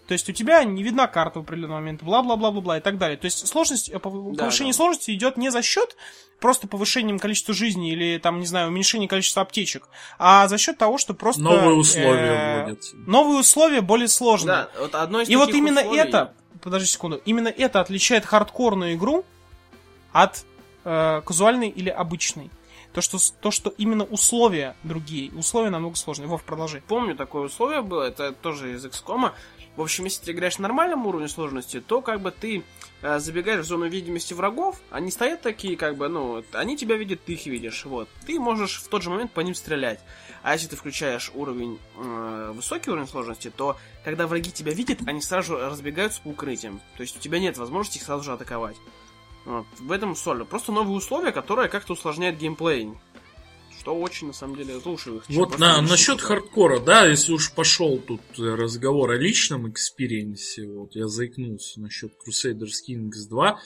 [0.06, 3.16] То есть у тебя не видна карта в определенный момент, бла-бла-бла-бла-бла и так далее.
[3.16, 4.76] То есть сложность, э, пов- Да, повышение да.
[4.76, 5.96] сложности идет не за счет
[6.40, 9.88] просто повышением количества жизни или там, не знаю, уменьшением количества аптечек,
[10.18, 11.40] а за счет того, что просто...
[11.40, 12.96] Новые условия э, вводятся.
[13.06, 14.56] Новые условия более сложные.
[14.56, 18.92] Да, вот одно из И вот именно условий- это, подожди секунду, именно это отличает хардкорную
[18.94, 19.24] игру
[20.12, 20.44] от
[20.84, 22.50] э, казуальной или обычной.
[22.94, 26.28] То что, то, что именно условия другие, условия намного сложнее.
[26.28, 26.80] Вов, продолжи.
[26.86, 29.32] Помню, такое условие было, это тоже из XCOM.
[29.76, 32.62] В общем, если ты играешь на нормальном уровне сложности, то как бы ты
[33.02, 37.24] э, забегаешь в зону видимости врагов, они стоят такие, как бы, ну, они тебя видят,
[37.24, 38.08] ты их видишь, вот.
[38.24, 39.98] Ты можешь в тот же момент по ним стрелять.
[40.44, 45.20] А если ты включаешь уровень, э, высокий уровень сложности, то когда враги тебя видят, они
[45.20, 46.80] сразу разбегаются по укрытиям.
[46.96, 48.76] То есть у тебя нет возможности их сразу же атаковать.
[49.44, 49.66] Вот.
[49.78, 50.44] В этом соль.
[50.44, 52.90] Просто новые условия, которые как-то усложняют геймплей.
[53.78, 55.24] Что очень, на самом деле, лучше их.
[55.28, 60.94] Вот на, насчет хардкора, да, если уж пошел тут э, разговор о личном experience, вот
[60.94, 63.58] я заикнулся насчет Crusader Kings 2,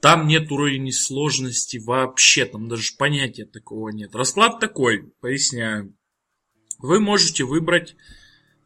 [0.00, 4.14] там нет уровней сложности вообще, там даже понятия такого нет.
[4.14, 5.96] Расклад такой, поясняю.
[6.78, 7.96] Вы можете выбрать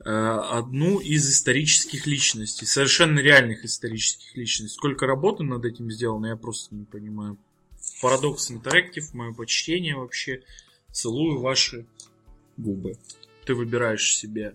[0.09, 4.77] одну из исторических личностей, совершенно реальных исторических личностей.
[4.77, 7.39] Сколько работы над этим сделано, я просто не понимаю.
[8.01, 10.43] Парадокс Интерактив, мое почтение вообще.
[10.93, 11.87] Целую ваши
[12.57, 12.99] губы.
[13.45, 14.55] Ты выбираешь себе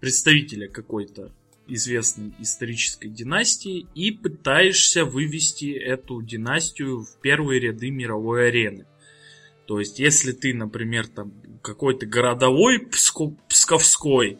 [0.00, 1.32] представителя какой-то
[1.68, 8.86] известной исторической династии и пытаешься вывести эту династию в первые ряды мировой арены.
[9.66, 11.32] То есть, если ты, например, там
[11.62, 14.38] какой-то городовой Пско- Псковской,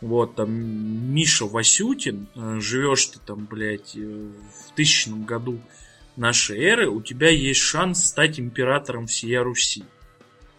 [0.00, 5.60] вот там Миша Васютин, э, живешь ты там, блядь, э, в тысячном году
[6.16, 9.84] нашей эры, у тебя есть шанс стать императором всея Руси.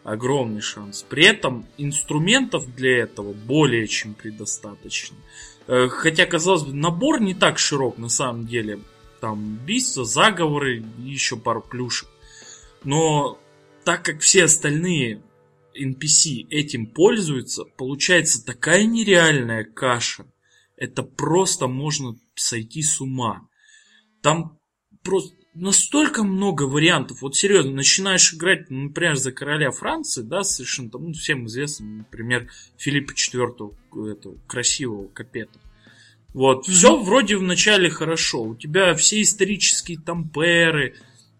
[0.04, 1.06] Огромный шанс.
[1.08, 5.18] При этом инструментов для этого более чем предостаточно.
[5.68, 8.80] Э, Хотя, казалось бы, набор не так широк на самом деле.
[9.22, 12.08] Там убийства, заговоры еще пару плюшек.
[12.84, 13.38] Но
[13.84, 15.22] так как все остальные
[15.78, 20.26] NPC этим пользуются, получается такая нереальная каша.
[20.76, 23.48] Это просто можно сойти с ума.
[24.22, 24.58] Там
[25.04, 27.22] просто настолько много вариантов.
[27.22, 31.86] Вот серьезно, начинаешь играть, ну, например, за короля Франции, да, совершенно там, ну, всем известно,
[31.86, 35.60] например, Филиппа IV, этого красивого капета.
[36.34, 38.44] Вот, все вроде вначале хорошо.
[38.44, 40.96] У тебя все исторические тамперы,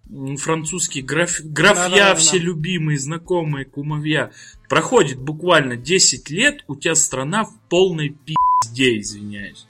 [0.10, 1.40] м, французские граф...
[1.42, 2.16] графья, Да-да-да-да.
[2.16, 4.32] все любимые, знакомые, кумовья.
[4.68, 9.66] Проходит буквально 10 лет, у тебя страна в полной пизде, извиняюсь.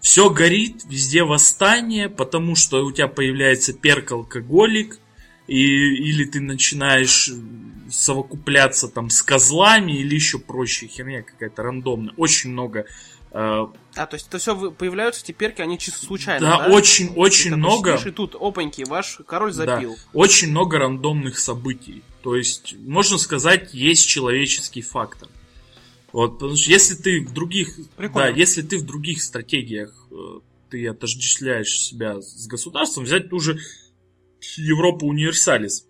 [0.00, 4.98] Все горит, везде восстание, потому что у тебя появляется перк-алкоголик,
[5.46, 7.30] и, или ты начинаешь
[7.90, 12.14] совокупляться там с козлами, или еще проще херня какая-то рандомная.
[12.16, 12.86] Очень много
[13.32, 16.74] А, то есть это все появляются теперь, они чисто случайно, да, да?
[16.74, 17.96] очень, очень Ты много.
[17.96, 19.94] сидишь, И тут, опаньки, ваш король запил.
[19.94, 22.02] Да, очень много рандомных событий.
[22.22, 25.28] То есть, можно сказать, есть человеческий фактор.
[26.12, 28.32] Вот, потому что если ты в других, Прикольно.
[28.32, 30.40] да, если ты в других стратегиях э,
[30.70, 33.58] ты отождествляешь себя с государством, взять ту же
[34.56, 35.86] Европу Универсалис.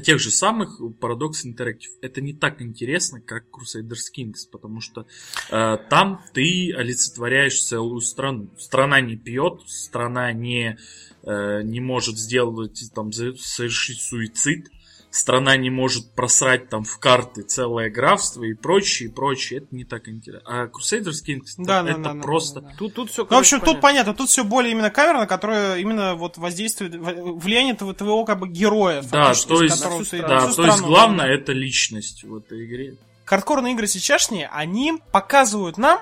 [0.00, 1.92] Тех же самых Paradox Interactive.
[2.00, 5.06] Это не так интересно, как Crusaders Kings, потому что
[5.50, 8.50] э, там ты олицетворяешь целую страну.
[8.58, 10.76] Страна не пьет, страна не,
[11.22, 14.68] э, не может сделать, там, совершить суицид,
[15.14, 19.60] страна не может просрать там в карты целое графство и прочее, и прочее.
[19.60, 20.42] Это не так интересно.
[20.44, 22.60] А Crusaders Kings Да, это да, да, просто...
[22.60, 22.74] да, да.
[22.76, 26.14] Тут, тут все, Ну, в общем, тут понятно, тут все более именно камерно, которое именно
[26.16, 30.80] вот воздействует, влияние твоего, твоего как бы героя, Да, то есть, ты- да, то есть
[30.82, 31.32] главное да.
[31.32, 32.96] это личность в этой игре.
[33.24, 36.00] Хардкорные игры сейчасшние, они показывают нам,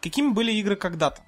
[0.00, 1.20] какими были игры когда-то.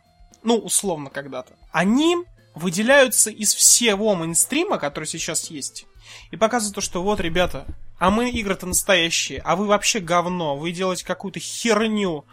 [0.42, 1.52] Ну, условно когда-то.
[1.70, 2.16] Они
[2.54, 5.86] выделяются из всего мейнстрима, который сейчас есть.
[6.30, 7.66] И показывают то, что вот, ребята,
[7.98, 12.24] а мы игры-то настоящие, а вы вообще говно, вы делаете какую-то херню,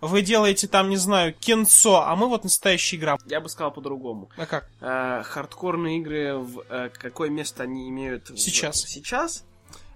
[0.00, 3.16] вы делаете там, не знаю, кинцо, а мы вот настоящая игра.
[3.26, 4.30] Я бы сказал по-другому.
[4.36, 4.68] А как?
[4.80, 8.80] Э, хардкорные игры, в э, какое место они имеют в- Сейчас.
[8.82, 9.44] сейчас,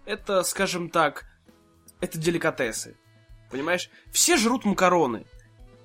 [0.05, 1.25] это, скажем так,
[2.01, 2.97] это деликатесы.
[3.51, 3.91] Понимаешь?
[4.13, 5.25] Все жрут макароны,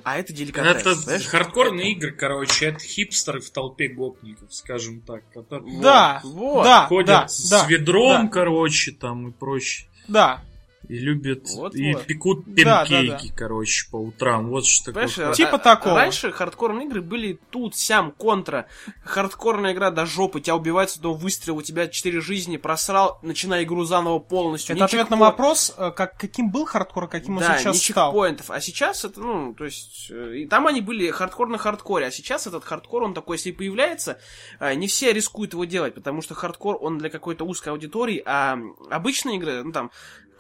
[0.04, 0.82] а это деликатес.
[0.82, 1.26] Это понимаешь?
[1.28, 6.64] хардкорные игры, короче, это хипстеры в толпе гопников, скажем так, которые Вот, Да, вот.
[6.64, 8.32] да, ходят да, с да, ведром, да.
[8.32, 9.88] короче, там и прочее.
[10.08, 10.42] Да.
[10.92, 12.06] И любят, Вот, и вот.
[12.06, 14.50] пекут Да, да, панкейки, короче, по утрам.
[14.50, 15.08] Вот что такое.
[15.08, 15.36] Понимаешь, хардкор.
[15.36, 15.96] Типа а- такого.
[15.96, 18.66] Раньше хардкорные игры были тут, сям, Contra.
[19.06, 23.64] Хардкорная игра до жопы, тебя убивают с одного выстрела, у тебя 4 жизни, просрал, начинай
[23.64, 24.76] игру заново полностью.
[24.76, 27.80] Это ответ на вопрос, э, как, каким был хардкор, а каким он да, сейчас ни
[27.80, 28.12] стал.
[28.12, 28.52] чекпоинтов.
[28.52, 32.12] А сейчас это, ну, то есть, э, и там они были хардкор на хардкоре, а
[32.12, 34.20] сейчас этот хардкор, он такой, если появляется,
[34.60, 38.60] э, не все рискуют его делать, потому что хардкор, он для какой-то узкой аудитории, а
[38.90, 39.92] обычные игры, ну, там,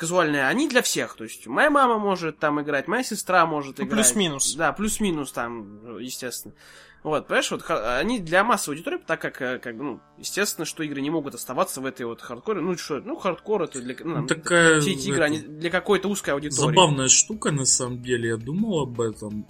[0.01, 3.83] казуальные, они для всех, то есть, моя мама может там играть, моя сестра может Ну,
[3.85, 3.99] играть.
[3.99, 4.55] плюс-минус.
[4.55, 6.55] Да, плюс-минус там, естественно.
[7.03, 11.01] Вот, понимаешь, вот они для массовой аудитории, так как, э, как, ну, естественно, что игры
[11.01, 12.61] не могут оставаться в этой вот хардкоре.
[12.61, 13.95] Ну, что, ну, хардкор это для...
[14.03, 16.75] Ну, Ну, такая, все эти игры, это, они для какой-то узкой аудитории.
[16.75, 19.45] Забавная штука, на самом деле, я думал об этом.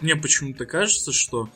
[0.00, 1.48] Мне почему-то кажется, что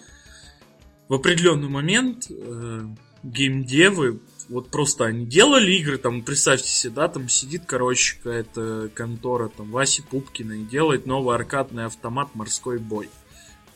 [1.08, 2.80] в определенный момент э,
[3.24, 9.48] геймдевы, вот просто они делали игры, там, представьте себе, да, там сидит, короче, какая-то контора,
[9.48, 13.08] там, Васи Пупкина и делает новый аркадный автомат «Морской бой».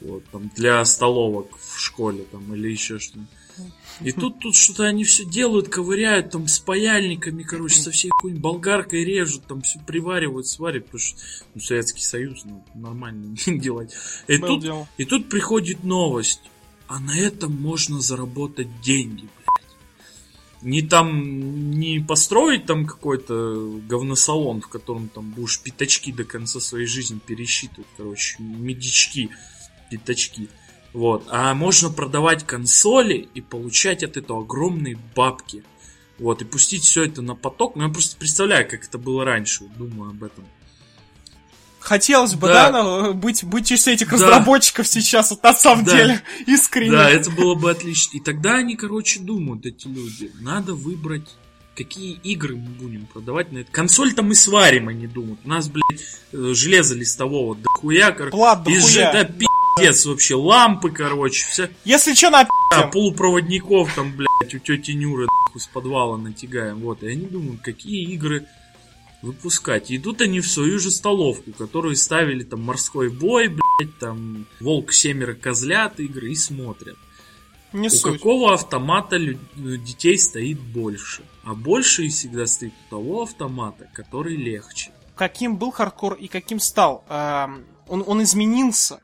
[0.01, 3.29] Вот, там, для столовок в школе, там, или еще что-нибудь.
[4.01, 8.43] И тут, тут что-то они все делают, ковыряют там с паяльниками, короче, со всей какой-нибудь
[8.43, 11.19] болгаркой режут, там все приваривают, сварят, потому что
[11.55, 13.93] ну, Советский Союз, ну, нормально делать.
[14.27, 14.65] И тут,
[14.97, 16.41] и тут приходит новость,
[16.87, 19.29] а на этом можно заработать деньги.
[20.63, 26.87] Не там, не построить там какой-то говносалон, в котором там будешь пятачки до конца своей
[26.87, 29.31] жизни пересчитывать, короче, медички,
[29.91, 30.49] пятачки.
[30.93, 31.25] Вот.
[31.29, 35.65] А можно продавать консоли и получать от этого огромные бабки.
[36.19, 37.77] Вот, и пустить все это на поток.
[37.77, 40.45] Ну, я просто представляю, как это было раньше, думаю об этом.
[41.81, 42.71] Хотелось бы, Да.
[42.71, 44.15] да, но быть, быть чисто этих Да.
[44.15, 45.97] разработчиков сейчас, вот, на самом Да.
[45.97, 46.93] деле, искренне.
[46.93, 48.19] Да, это было бы отлично.
[48.19, 51.29] И тогда они, короче, думают, эти люди, надо выбрать,
[51.75, 53.73] какие игры мы будем продавать на это.
[53.73, 55.41] Консоль-то мы сварим, они думают.
[55.45, 56.01] У нас, блядь,
[56.33, 58.31] э, железо листового дохуя, короче.
[58.33, 59.13] Плат Из дохуя.
[59.13, 61.71] да, пиздец вообще, лампы, короче, все.
[61.85, 66.79] Если что, на Да, полупроводников там, блядь, у тети Нюры нахуй, с подвала натягаем.
[66.81, 68.47] Вот, и они думают, какие игры
[69.23, 69.91] выпускать.
[69.91, 74.93] И идут они в свою же столовку, которую ставили там морской бой, блядь, там волк
[74.93, 76.97] семеро козлят игры и смотрят.
[77.73, 78.19] не у суть.
[78.19, 81.23] какого автомата э, детей стоит больше?
[81.45, 84.91] А больше всегда стоит у того автомата, который легче.
[85.17, 87.05] Каким был хардкор и каким стал?
[87.09, 89.01] Эм, он, он изменился.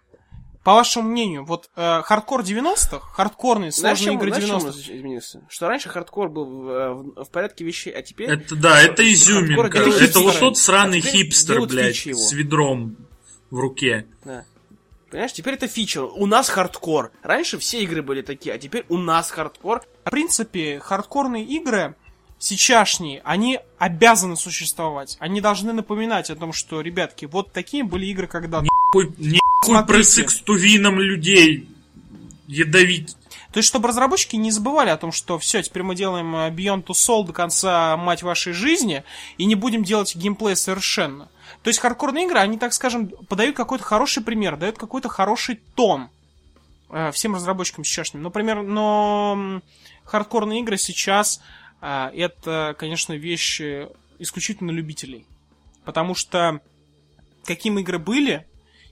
[0.67, 4.73] По вашему мнению, вот э, хардкор 90-х, хардкорные сложные чем, игры знаешь, чем 90-х, он
[4.97, 5.45] изменился?
[5.49, 8.29] Что раньше хардкор был в, э, в- в порядке вещей, а теперь...
[8.31, 9.71] Это да, это изюминка.
[9.79, 12.19] Делают Это вот тот сраный А хипстер, блядь, его.
[12.19, 12.97] с ведром
[13.51, 14.09] в руке.
[14.25, 14.45] Да.
[15.09, 16.03] Понимаешь, теперь это фича.
[16.03, 17.13] У нас хардкор.
[17.23, 19.85] Раньше все игры были такие, а теперь у нас хардкор.
[20.05, 21.95] в принципе, хардкорные игры
[22.39, 25.17] сейчасшние, они обязаны существовать.
[25.21, 28.69] Они должны напоминать о том, что, ребятки, вот такие были игры когда-то.
[28.93, 29.87] Хуй, не хуй Смотрите.
[29.87, 31.69] про секстувином людей
[32.47, 33.17] ядовить.
[33.53, 36.85] То есть, чтобы разработчики не забывали о том, что все, теперь мы делаем э, Beyond
[36.85, 39.03] Two Souls до конца, мать вашей жизни,
[39.39, 41.29] и не будем делать геймплей совершенно.
[41.63, 46.11] То есть, хардкорные игры, они, так скажем, подают какой-то хороший пример, дают какой-то хороший тон
[46.91, 48.23] э, всем разработчикам сейчасшним.
[48.23, 49.63] Например, но
[50.05, 51.41] хардкорные игры сейчас
[51.81, 55.27] это, конечно, вещи исключительно любителей.
[55.85, 56.61] Потому что
[57.45, 58.47] каким игры были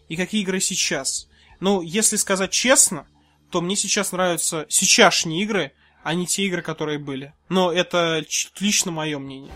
[0.08, 1.28] и какие игры сейчас.
[1.60, 3.06] Ну, если сказать честно,
[3.50, 5.72] то мне сейчас нравятся сейчасшние игры
[6.04, 7.32] а не те игры, которые были.
[7.48, 8.22] Но это
[8.60, 9.50] лично мое мнение.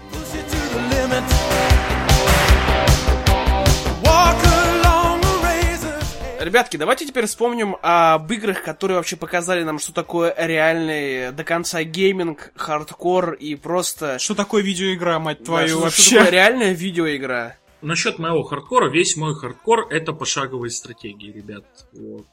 [6.39, 11.83] Ребятки, давайте теперь вспомним об играх, которые вообще показали нам, что такое реальный до конца
[11.83, 14.21] гейминг, хардкор и просто...
[14.21, 16.03] Что такое видеоигра, мать Да, твою, что, вообще?
[16.03, 17.57] что такое реальная видеоигра.
[17.83, 21.65] Насчет моего хардкора, весь мой хардкор это пошаговые стратегии, ребят.
[21.93, 22.27] Вот.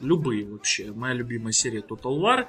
[0.00, 0.92] Любые вообще.
[0.92, 2.46] Моя любимая серия Total War.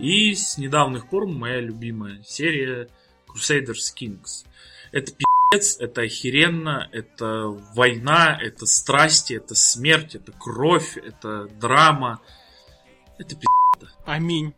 [0.00, 2.88] И с недавних пор моя любимая серия
[3.28, 4.44] Crusaders Kings.
[4.90, 12.20] Это пи***ц, это охеренно, это война, это страсти, это смерть, это кровь, это драма.
[13.18, 13.46] Это пи***.
[14.06, 14.54] Аминь.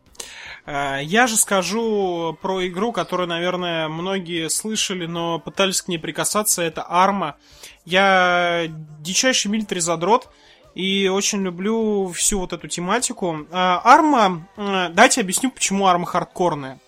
[0.65, 6.61] Э, Я же скажу про игру, которую, наверное, многие слышали, но пытались к ней прикасаться.
[6.61, 7.35] Это Арма.
[7.83, 8.65] Я
[8.99, 10.29] дичайший милитари задрот
[10.73, 13.45] и очень люблю всю вот эту тематику.
[13.51, 16.79] А, Арма, э, дайте объясню, почему Арма хардкорная.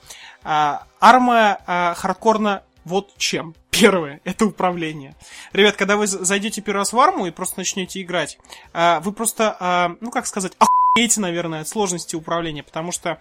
[0.43, 3.56] Арма хардкорна вот чем.
[3.70, 5.16] Первое, это управление.
[5.54, 8.40] Ребят, когда вы зайдете первый раз в арму и просто начнете играть,
[8.74, 13.20] а, вы просто, а, ну как сказать, охуеете, наверное, от сложности управления, потому что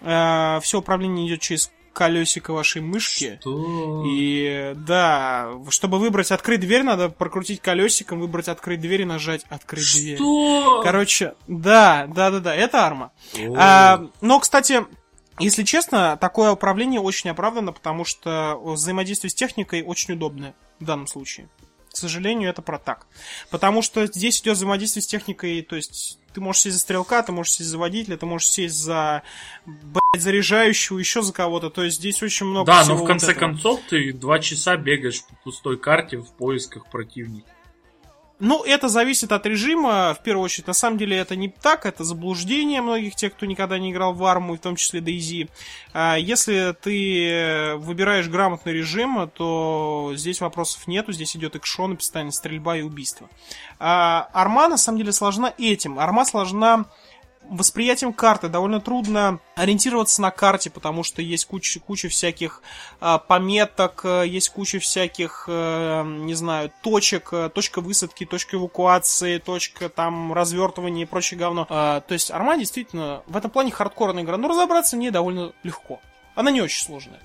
[0.00, 3.38] все управление идет через колесико вашей мышки.
[3.40, 4.04] Что?
[4.06, 9.92] И да, чтобы выбрать открыть дверь, надо прокрутить колесиком, выбрать открыть дверь и нажать открыть
[9.94, 10.14] дверь.
[10.14, 10.80] Что?
[10.84, 13.10] Короче, да, да, да, да, это арма.
[13.34, 13.54] О.
[13.58, 14.84] А, но, кстати,
[15.38, 21.06] если честно, такое управление очень оправдано, потому что взаимодействие с техникой очень удобное в данном
[21.06, 21.48] случае.
[21.92, 23.06] К сожалению, это про так.
[23.50, 27.32] Потому что здесь идет взаимодействие с техникой, то есть ты можешь сесть за стрелка, ты
[27.32, 29.22] можешь сесть за водителя, ты можешь сесть за
[29.66, 31.70] блядь, заряжающего, еще за кого-то.
[31.70, 33.40] То есть здесь очень много Да, но в вот конце этого.
[33.40, 37.48] концов ты два часа бегаешь по пустой карте в поисках противника.
[38.40, 40.68] Ну, это зависит от режима, в первую очередь.
[40.68, 44.24] На самом деле это не так, это заблуждение многих тех, кто никогда не играл в
[44.24, 45.48] арму, и в том числе DayZ.
[45.92, 52.76] А Если ты выбираешь грамотный режим, то здесь вопросов нету, здесь идет экшон, постоянно стрельба
[52.76, 53.28] и убийство.
[53.80, 55.98] А Арма, на самом деле, сложна этим.
[55.98, 56.84] Арма сложна
[57.48, 62.62] восприятием карты довольно трудно ориентироваться на карте, потому что есть куча, куча всяких
[63.00, 69.38] а, пометок, э, есть куча всяких, э, не знаю, точек, э, точка высадки, точка эвакуации,
[69.38, 71.66] точка там развертывания и прочее говно.
[71.70, 75.52] А, то есть Арма действительно в этом плане хардкорная игра, но разобраться в ней довольно
[75.62, 76.00] легко.
[76.34, 77.20] Она не очень сложная,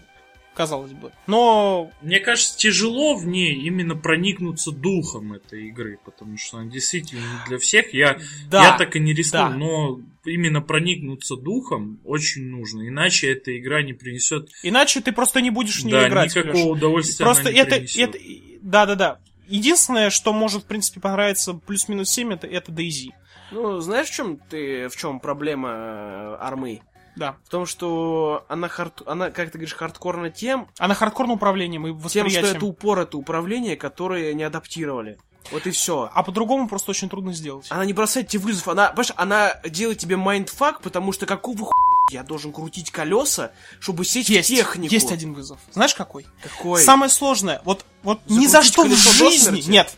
[0.54, 1.12] казалось бы.
[1.28, 7.22] Но Мне кажется, тяжело в ней именно проникнуться духом этой игры, потому что она действительно
[7.22, 7.94] не для всех.
[7.94, 9.56] Я, да, я так и не рискнул, да.
[9.56, 15.50] но именно проникнуться духом очень нужно, иначе эта игра не принесет иначе ты просто не
[15.50, 16.36] будешь в нее да, играть.
[16.36, 16.78] никакого Лёш.
[16.78, 17.26] удовольствия.
[17.26, 18.16] Просто она не это, принесет.
[18.16, 18.20] это,
[18.62, 19.20] да, да, да.
[19.48, 23.10] Единственное, что может, в принципе, понравиться плюс-минус 7, это, это DayZ.
[23.52, 26.82] Ну, знаешь, в чем ты, в чем проблема э, армы?
[27.16, 27.38] Да.
[27.46, 29.02] В том, что она, хард...
[29.06, 32.46] она, как ты говоришь, хардкорна тем, А на хардкорном управлении мы тем, восприятием.
[32.46, 35.18] что это упор, это управление, которое не адаптировали.
[35.52, 36.10] Вот и все.
[36.14, 37.68] А по-другому просто очень трудно сделать.
[37.70, 41.72] Она не бросает тебе вызов, она, понимаешь, она делает тебе mindfuck, потому что какого ху...
[42.12, 44.94] я должен крутить колеса, чтобы сесть есть, в технику.
[44.94, 45.60] есть один вызов.
[45.72, 46.26] Знаешь какой?
[46.42, 46.82] Какой?
[46.82, 49.62] Самое сложное, вот, вот ни за что в жизни...
[49.70, 49.96] Нет.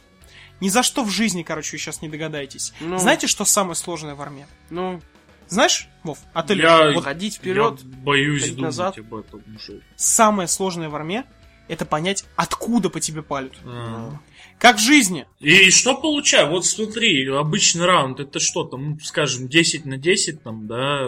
[0.62, 2.74] Ни за что в жизни, короче, вы сейчас не догадаетесь.
[2.80, 2.98] Ну.
[2.98, 4.48] Знаете, что самое сложное в армии?
[4.70, 5.02] Ну,
[5.48, 7.80] Знаешь, Вов, а ты Я- вот ходить вперед.
[7.82, 8.98] Я боюсь ходить думать назад.
[8.98, 9.82] об этом уже.
[9.96, 11.24] самое сложное в армии
[11.68, 13.54] это понять, откуда по тебе палят.
[13.66, 14.20] А.
[14.60, 15.26] Как в жизни.
[15.40, 16.50] И что получаю?
[16.52, 21.08] Вот смотри, обычный раунд, это что там, ну, скажем, 10 на 10 там, да?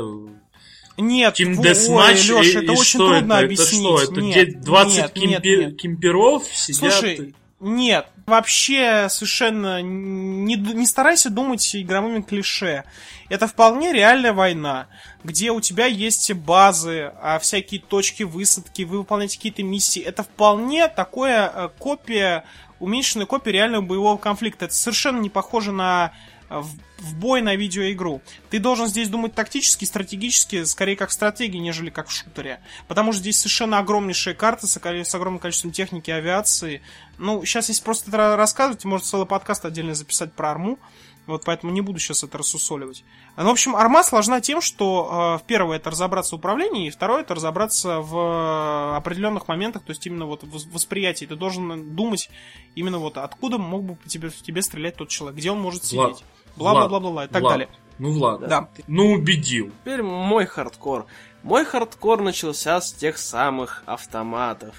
[0.98, 3.46] Нет, Team Deathmatch, ой, Лёш, и, это и очень что трудно это?
[3.46, 3.86] объяснить.
[3.86, 4.12] Это что?
[4.12, 5.80] Это Нет, где 20 нет, нет, кемпи- нет.
[5.80, 6.94] кемперов сидят?
[6.94, 12.84] Слушай, нет, вообще совершенно не, не старайся думать игровыми клише.
[13.30, 14.88] Это вполне реальная война,
[15.24, 20.02] где у тебя есть базы, а, всякие точки высадки, вы выполняете какие-то миссии.
[20.02, 22.44] Это вполне такое э, копия,
[22.80, 24.66] уменьшенная копия реального боевого конфликта.
[24.66, 26.12] Это совершенно не похоже на
[26.50, 26.68] в,
[27.00, 28.22] в бой на видеоигру.
[28.50, 32.60] Ты должен здесь думать тактически, стратегически, скорее как в стратегии, нежели как в шутере.
[32.88, 36.82] Потому что здесь совершенно огромнейшая карта с, с огромным количеством техники, авиации.
[37.18, 40.80] Ну, сейчас если просто это рассказывать, может целый подкаст отдельно записать про арму.
[41.28, 43.04] Вот поэтому не буду сейчас это рассусоливать.
[43.36, 47.22] Ну, в общем, Arma сложна тем, что э, первое это разобраться в управлении, и второе
[47.22, 51.26] это разобраться в э, определенных моментах, то есть именно вот в восприятии.
[51.26, 52.30] Ты должен думать
[52.76, 56.16] именно вот откуда мог бы тебе, в тебе стрелять тот человек, где он может Влад,
[56.16, 56.26] сидеть.
[56.58, 57.70] Бла-бла-бла-бла и так Влад, далее.
[58.00, 58.70] Ну, Влад, Да.
[58.88, 59.72] ну убедил.
[59.84, 61.06] Теперь мой хардкор.
[61.44, 64.76] Мой хардкор начался с тех самых автоматов.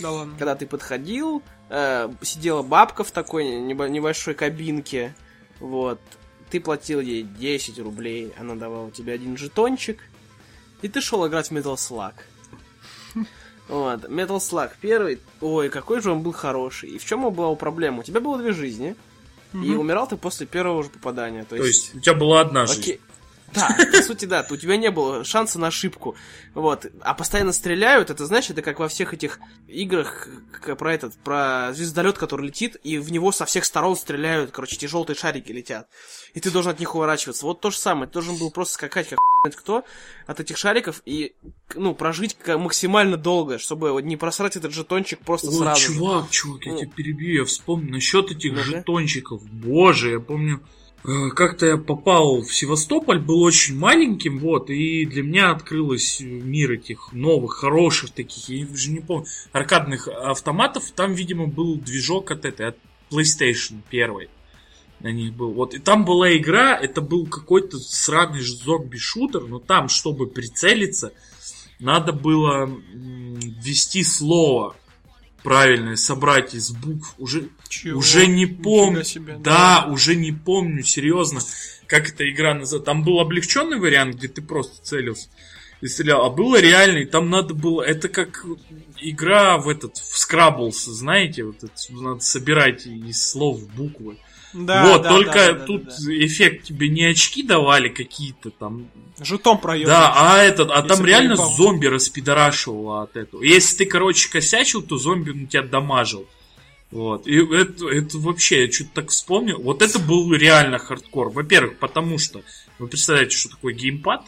[0.00, 0.34] Да ладно.
[0.38, 5.14] Когда ты подходил, э, сидела бабка в такой небо- небольшой кабинке,
[5.60, 6.00] вот,
[6.50, 10.00] ты платил ей 10 рублей, она давала тебе один жетончик,
[10.82, 12.12] И ты шел играть в Metal Slug.
[13.68, 16.90] Вот, Metal Slug первый, ой, какой же он был хороший.
[16.90, 18.00] И в чем была проблема?
[18.00, 18.94] У тебя было две жизни,
[19.62, 21.44] и умирал ты после первого же попадания.
[21.44, 22.80] То То есть, есть у тебя была одна жизнь.
[22.80, 23.00] Окей.
[23.54, 26.16] Да, по сути, да, у тебя не было шанса на ошибку.
[26.54, 26.86] Вот.
[27.00, 29.38] А постоянно стреляют, это значит, это как во всех этих
[29.68, 30.28] играх
[30.78, 34.86] про этот, про звездолет, который летит, и в него со всех сторон стреляют, короче, эти
[34.86, 35.88] желтые шарики летят.
[36.34, 37.46] И ты должен от них уворачиваться.
[37.46, 39.18] Вот то же самое, ты должен был просто скакать как
[39.56, 39.84] кто
[40.26, 41.34] от этих шариков и,
[41.74, 45.80] ну, прожить максимально долго, чтобы вот не просрать этот жетончик просто Ой, сразу.
[45.82, 46.78] чувак, чувак, я Ну.
[46.80, 48.64] тебя перебью, я вспомнил насчет этих Ну-ка.
[48.64, 49.42] жетончиков.
[49.46, 50.60] Боже, я помню,
[51.34, 57.12] как-то я попал в Севастополь, был очень маленьким, вот, и для меня открылось мир этих
[57.12, 60.90] новых, хороших таких, я уже не помню, аркадных автоматов.
[60.92, 62.78] Там, видимо, был движок от этой, от
[63.10, 64.30] PlayStation первой.
[65.00, 65.52] На них был.
[65.52, 71.12] Вот, и там была игра, это был какой-то сраный зомби-шутер, но там, чтобы прицелиться,
[71.78, 74.74] надо было ввести слово
[75.44, 77.14] правильное, собрать из букв.
[77.18, 77.98] Уже, Чего?
[77.98, 79.04] уже не помню.
[79.04, 81.40] себе, да, уже не помню, серьезно,
[81.86, 82.86] как эта игра называется.
[82.86, 85.28] Там был облегченный вариант, где ты просто целился
[85.82, 86.24] и стрелял.
[86.24, 87.82] А было реальный, там надо было.
[87.82, 88.44] Это как
[88.98, 94.16] игра в этот в Scrabbles, знаете, вот это, надо собирать из слов буквы.
[94.54, 96.26] Да, вот, да, только да, да, да, тут да.
[96.26, 98.88] эффект тебе не очки давали какие-то там.
[99.20, 99.86] Жетон проем.
[99.86, 101.54] Да, а этот, а там реально проебал.
[101.56, 103.42] зомби распидорашивало от этого.
[103.42, 106.26] Если ты, короче, косячил, то зомби на тебя дамажил.
[106.92, 107.26] Вот.
[107.26, 109.60] И это, это вообще, я что-то так вспомнил.
[109.60, 111.30] Вот это был реально хардкор.
[111.30, 112.42] Во-первых, потому что
[112.78, 114.24] вы представляете, что такое геймпад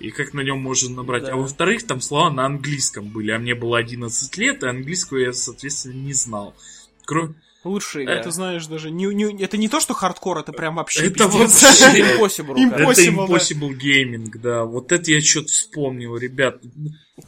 [0.00, 1.24] и как на нем можно набрать.
[1.24, 1.34] Да.
[1.34, 3.30] А во-вторых, там слова на английском были.
[3.30, 6.56] А мне было 11 лет, и английского я, соответственно, не знал.
[7.04, 7.34] Кроме...
[7.64, 8.14] Лучшая игра.
[8.14, 11.62] Это знаешь даже, не, не- это не то, что хардкор, это прям вообще Это пиздец.
[11.62, 12.92] вообще- Impossible, Impossible.
[12.92, 13.34] Это да.
[13.34, 14.64] Impossible Gaming, да.
[14.64, 16.60] Вот это я что-то вспомнил, ребят.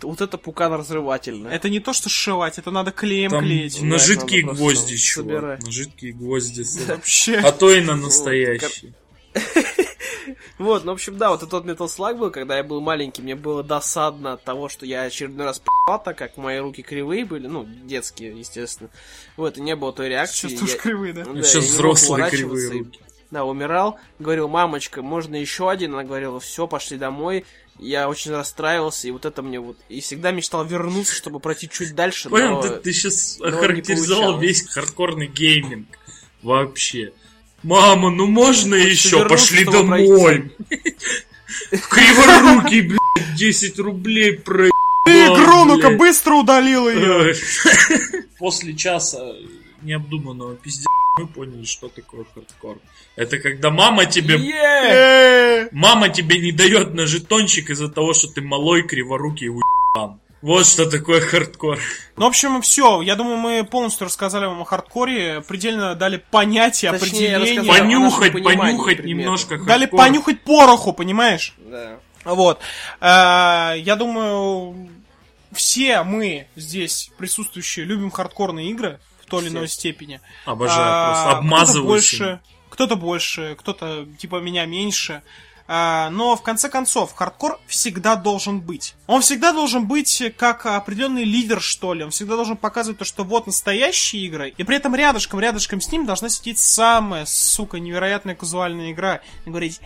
[0.02, 1.50] Вот это пукан разрывательный.
[1.52, 3.82] Это не то, что сшивать, это надо клеем Там клеить.
[3.82, 5.26] на Да, жидкие гвозди, чувак.
[5.32, 5.62] собирать.
[5.64, 6.64] На жидкие гвозди.
[6.86, 7.36] Вообще.
[7.38, 8.94] А то и на настоящие.
[10.58, 13.34] Вот, ну, в общем, да, вот этот Metal Slug был, когда я был маленький, мне
[13.34, 17.46] было досадно от того, что я очередной раз п***ал, так как мои руки кривые были,
[17.46, 18.90] ну, детские, естественно.
[19.36, 20.48] Вот, и не было той реакции.
[20.48, 21.24] Сейчас тоже кривые, да?
[21.24, 23.00] Да, А я Сейчас взрослые кривые руки.
[23.30, 25.94] Да, умирал, говорил, мамочка, можно еще один?
[25.94, 27.44] Она говорила, все, пошли домой.
[27.78, 29.78] Я очень расстраивался, и вот это мне вот...
[29.88, 32.62] И всегда мечтал вернуться, чтобы пройти чуть дальше, Понял, но...
[32.62, 35.88] ты, ты сейчас но охарактеризовал весь хардкорный гейминг.
[36.42, 37.12] Вообще.
[37.62, 39.28] Мама, ну можно Хочется еще?
[39.28, 40.50] Пошли домой.
[41.70, 44.70] Криворукий, блядь, 10 рублей про...
[45.06, 47.34] Ты игру, ну-ка, быстро удалил ее.
[48.38, 49.32] После часа
[49.82, 50.86] необдуманного пиздец
[51.18, 52.78] мы поняли, что такое хардкор.
[53.16, 54.36] Это когда мама тебе...
[54.36, 60.20] Э, Мама тебе не дает на жетончик из-за того, что ты малой, криворукий уебан.
[60.42, 61.78] Вот что такое хардкор.
[62.16, 63.02] Ну, в общем, все.
[63.02, 67.70] Я думаю, мы полностью рассказали вам о хардкоре, предельно дали понятие, Точнее, определение.
[67.72, 69.18] Понюхать, понюхать предмета.
[69.20, 69.66] немножко хардкор.
[69.68, 71.54] Дали понюхать пороху, понимаешь?
[71.58, 71.98] Да.
[72.24, 72.58] Вот.
[73.00, 74.88] Э, Я думаю,
[75.52, 79.58] все мы здесь присутствующие любим хардкорные игры в той или Все.
[79.58, 80.20] иной степени.
[80.46, 81.22] Обожаю А, просто.
[81.24, 81.86] Кто-то Обмазываюсь.
[81.86, 85.22] больше, кто-то больше, кто-то типа меня меньше.
[85.72, 88.96] А, Но в конце концов, хардкор всегда должен быть.
[89.06, 92.02] Он всегда должен быть как определенный лидер, что ли.
[92.02, 94.52] Он всегда должен показывать то, что вот настоящие игры.
[94.56, 99.20] И при этом рядышком, рядышком с ним должна сидеть самая, сука, невероятная казуальная игра.
[99.46, 99.80] И говорить,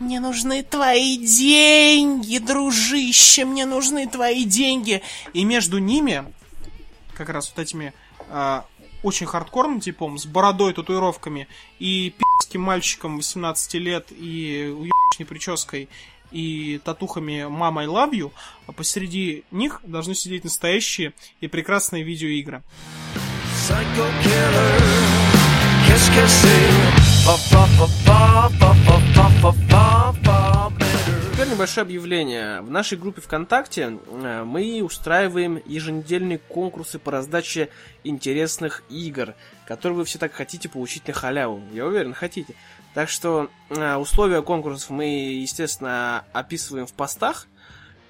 [0.00, 5.02] мне нужны твои деньги, дружище, мне нужны твои деньги.
[5.34, 6.24] И между ними,
[7.14, 7.94] как раз вот этими
[8.28, 8.64] а,
[9.04, 11.46] очень хардкорным типом, с бородой, татуировками,
[11.78, 12.12] и
[12.48, 15.88] пи***ским мальчиком 18 лет, и уебищной прической,
[16.30, 18.32] и татухами «Мама, I love you»,
[18.66, 22.62] а посреди них должны сидеть настоящие и прекрасные видеоигры.
[23.68, 24.78] Psycho killer.
[31.38, 32.62] Теперь небольшое объявление.
[32.62, 37.68] В нашей группе ВКонтакте э, мы устраиваем еженедельные конкурсы по раздаче
[38.02, 39.34] интересных игр,
[39.64, 41.62] которые вы все так хотите получить на халяву.
[41.72, 42.56] Я уверен, хотите.
[42.92, 47.46] Так что э, условия конкурсов мы, естественно, описываем в постах.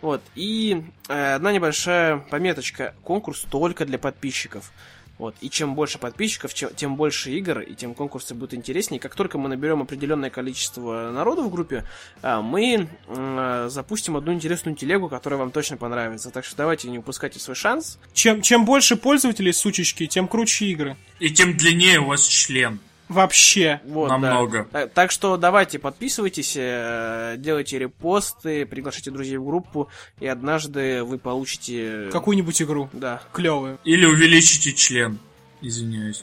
[0.01, 0.23] Вот.
[0.35, 2.95] И э, одна небольшая пометочка.
[3.03, 4.73] Конкурс только для подписчиков.
[5.19, 5.35] Вот.
[5.41, 9.01] И чем больше подписчиков, чем- тем больше игр, и тем конкурсы будут интереснее.
[9.01, 11.85] Как только мы наберем определенное количество народу в группе,
[12.23, 16.31] а, мы э, запустим одну интересную телегу, которая вам точно понравится.
[16.31, 17.99] Так что давайте не упускайте свой шанс.
[18.13, 20.97] Чем, чем больше пользователей, сучечки, тем круче игры.
[21.19, 22.79] И тем длиннее у вас член.
[23.09, 23.81] Вообще.
[23.87, 24.67] Вот, Намного.
[24.71, 24.81] да.
[24.83, 29.89] Так, так что давайте подписывайтесь, э, делайте репосты, приглашайте друзей в группу,
[30.21, 32.09] и однажды вы получите...
[32.13, 32.91] Какую-нибудь игру.
[32.93, 33.23] Да.
[33.33, 33.79] Клевую.
[33.85, 35.19] Или увеличите член.
[35.61, 36.23] Извиняюсь.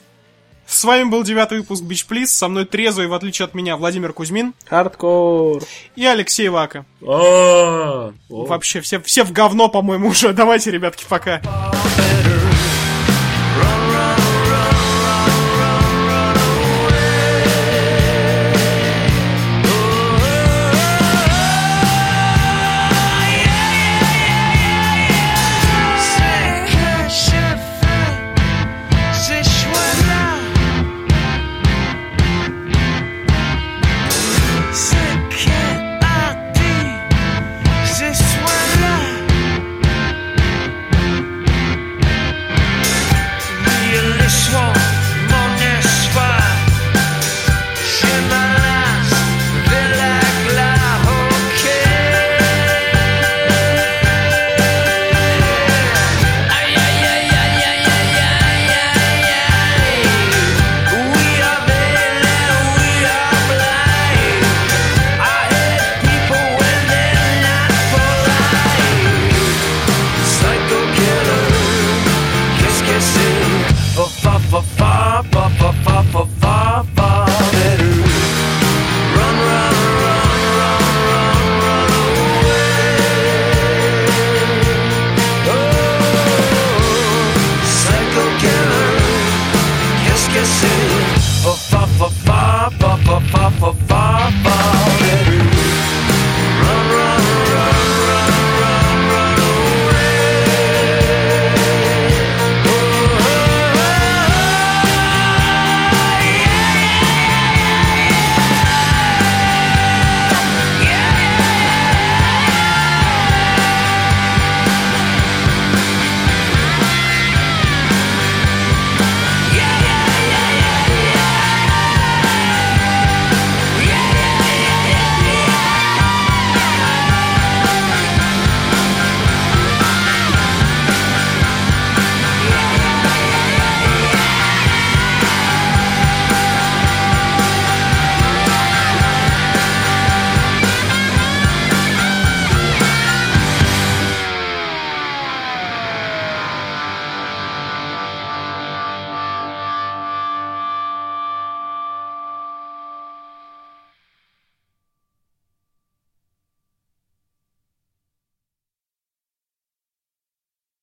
[0.66, 2.32] С вами был девятый выпуск Бич Плиз.
[2.32, 5.62] Со мной трезвый, в отличие от меня, Владимир Кузьмин Хардкор.
[5.94, 6.84] и Алексей Вака.
[7.06, 8.12] А.
[8.28, 10.32] Вообще, все, все в говно, по-моему, уже.
[10.32, 11.40] Давайте, ребятки, пока.
[11.96, 12.45] better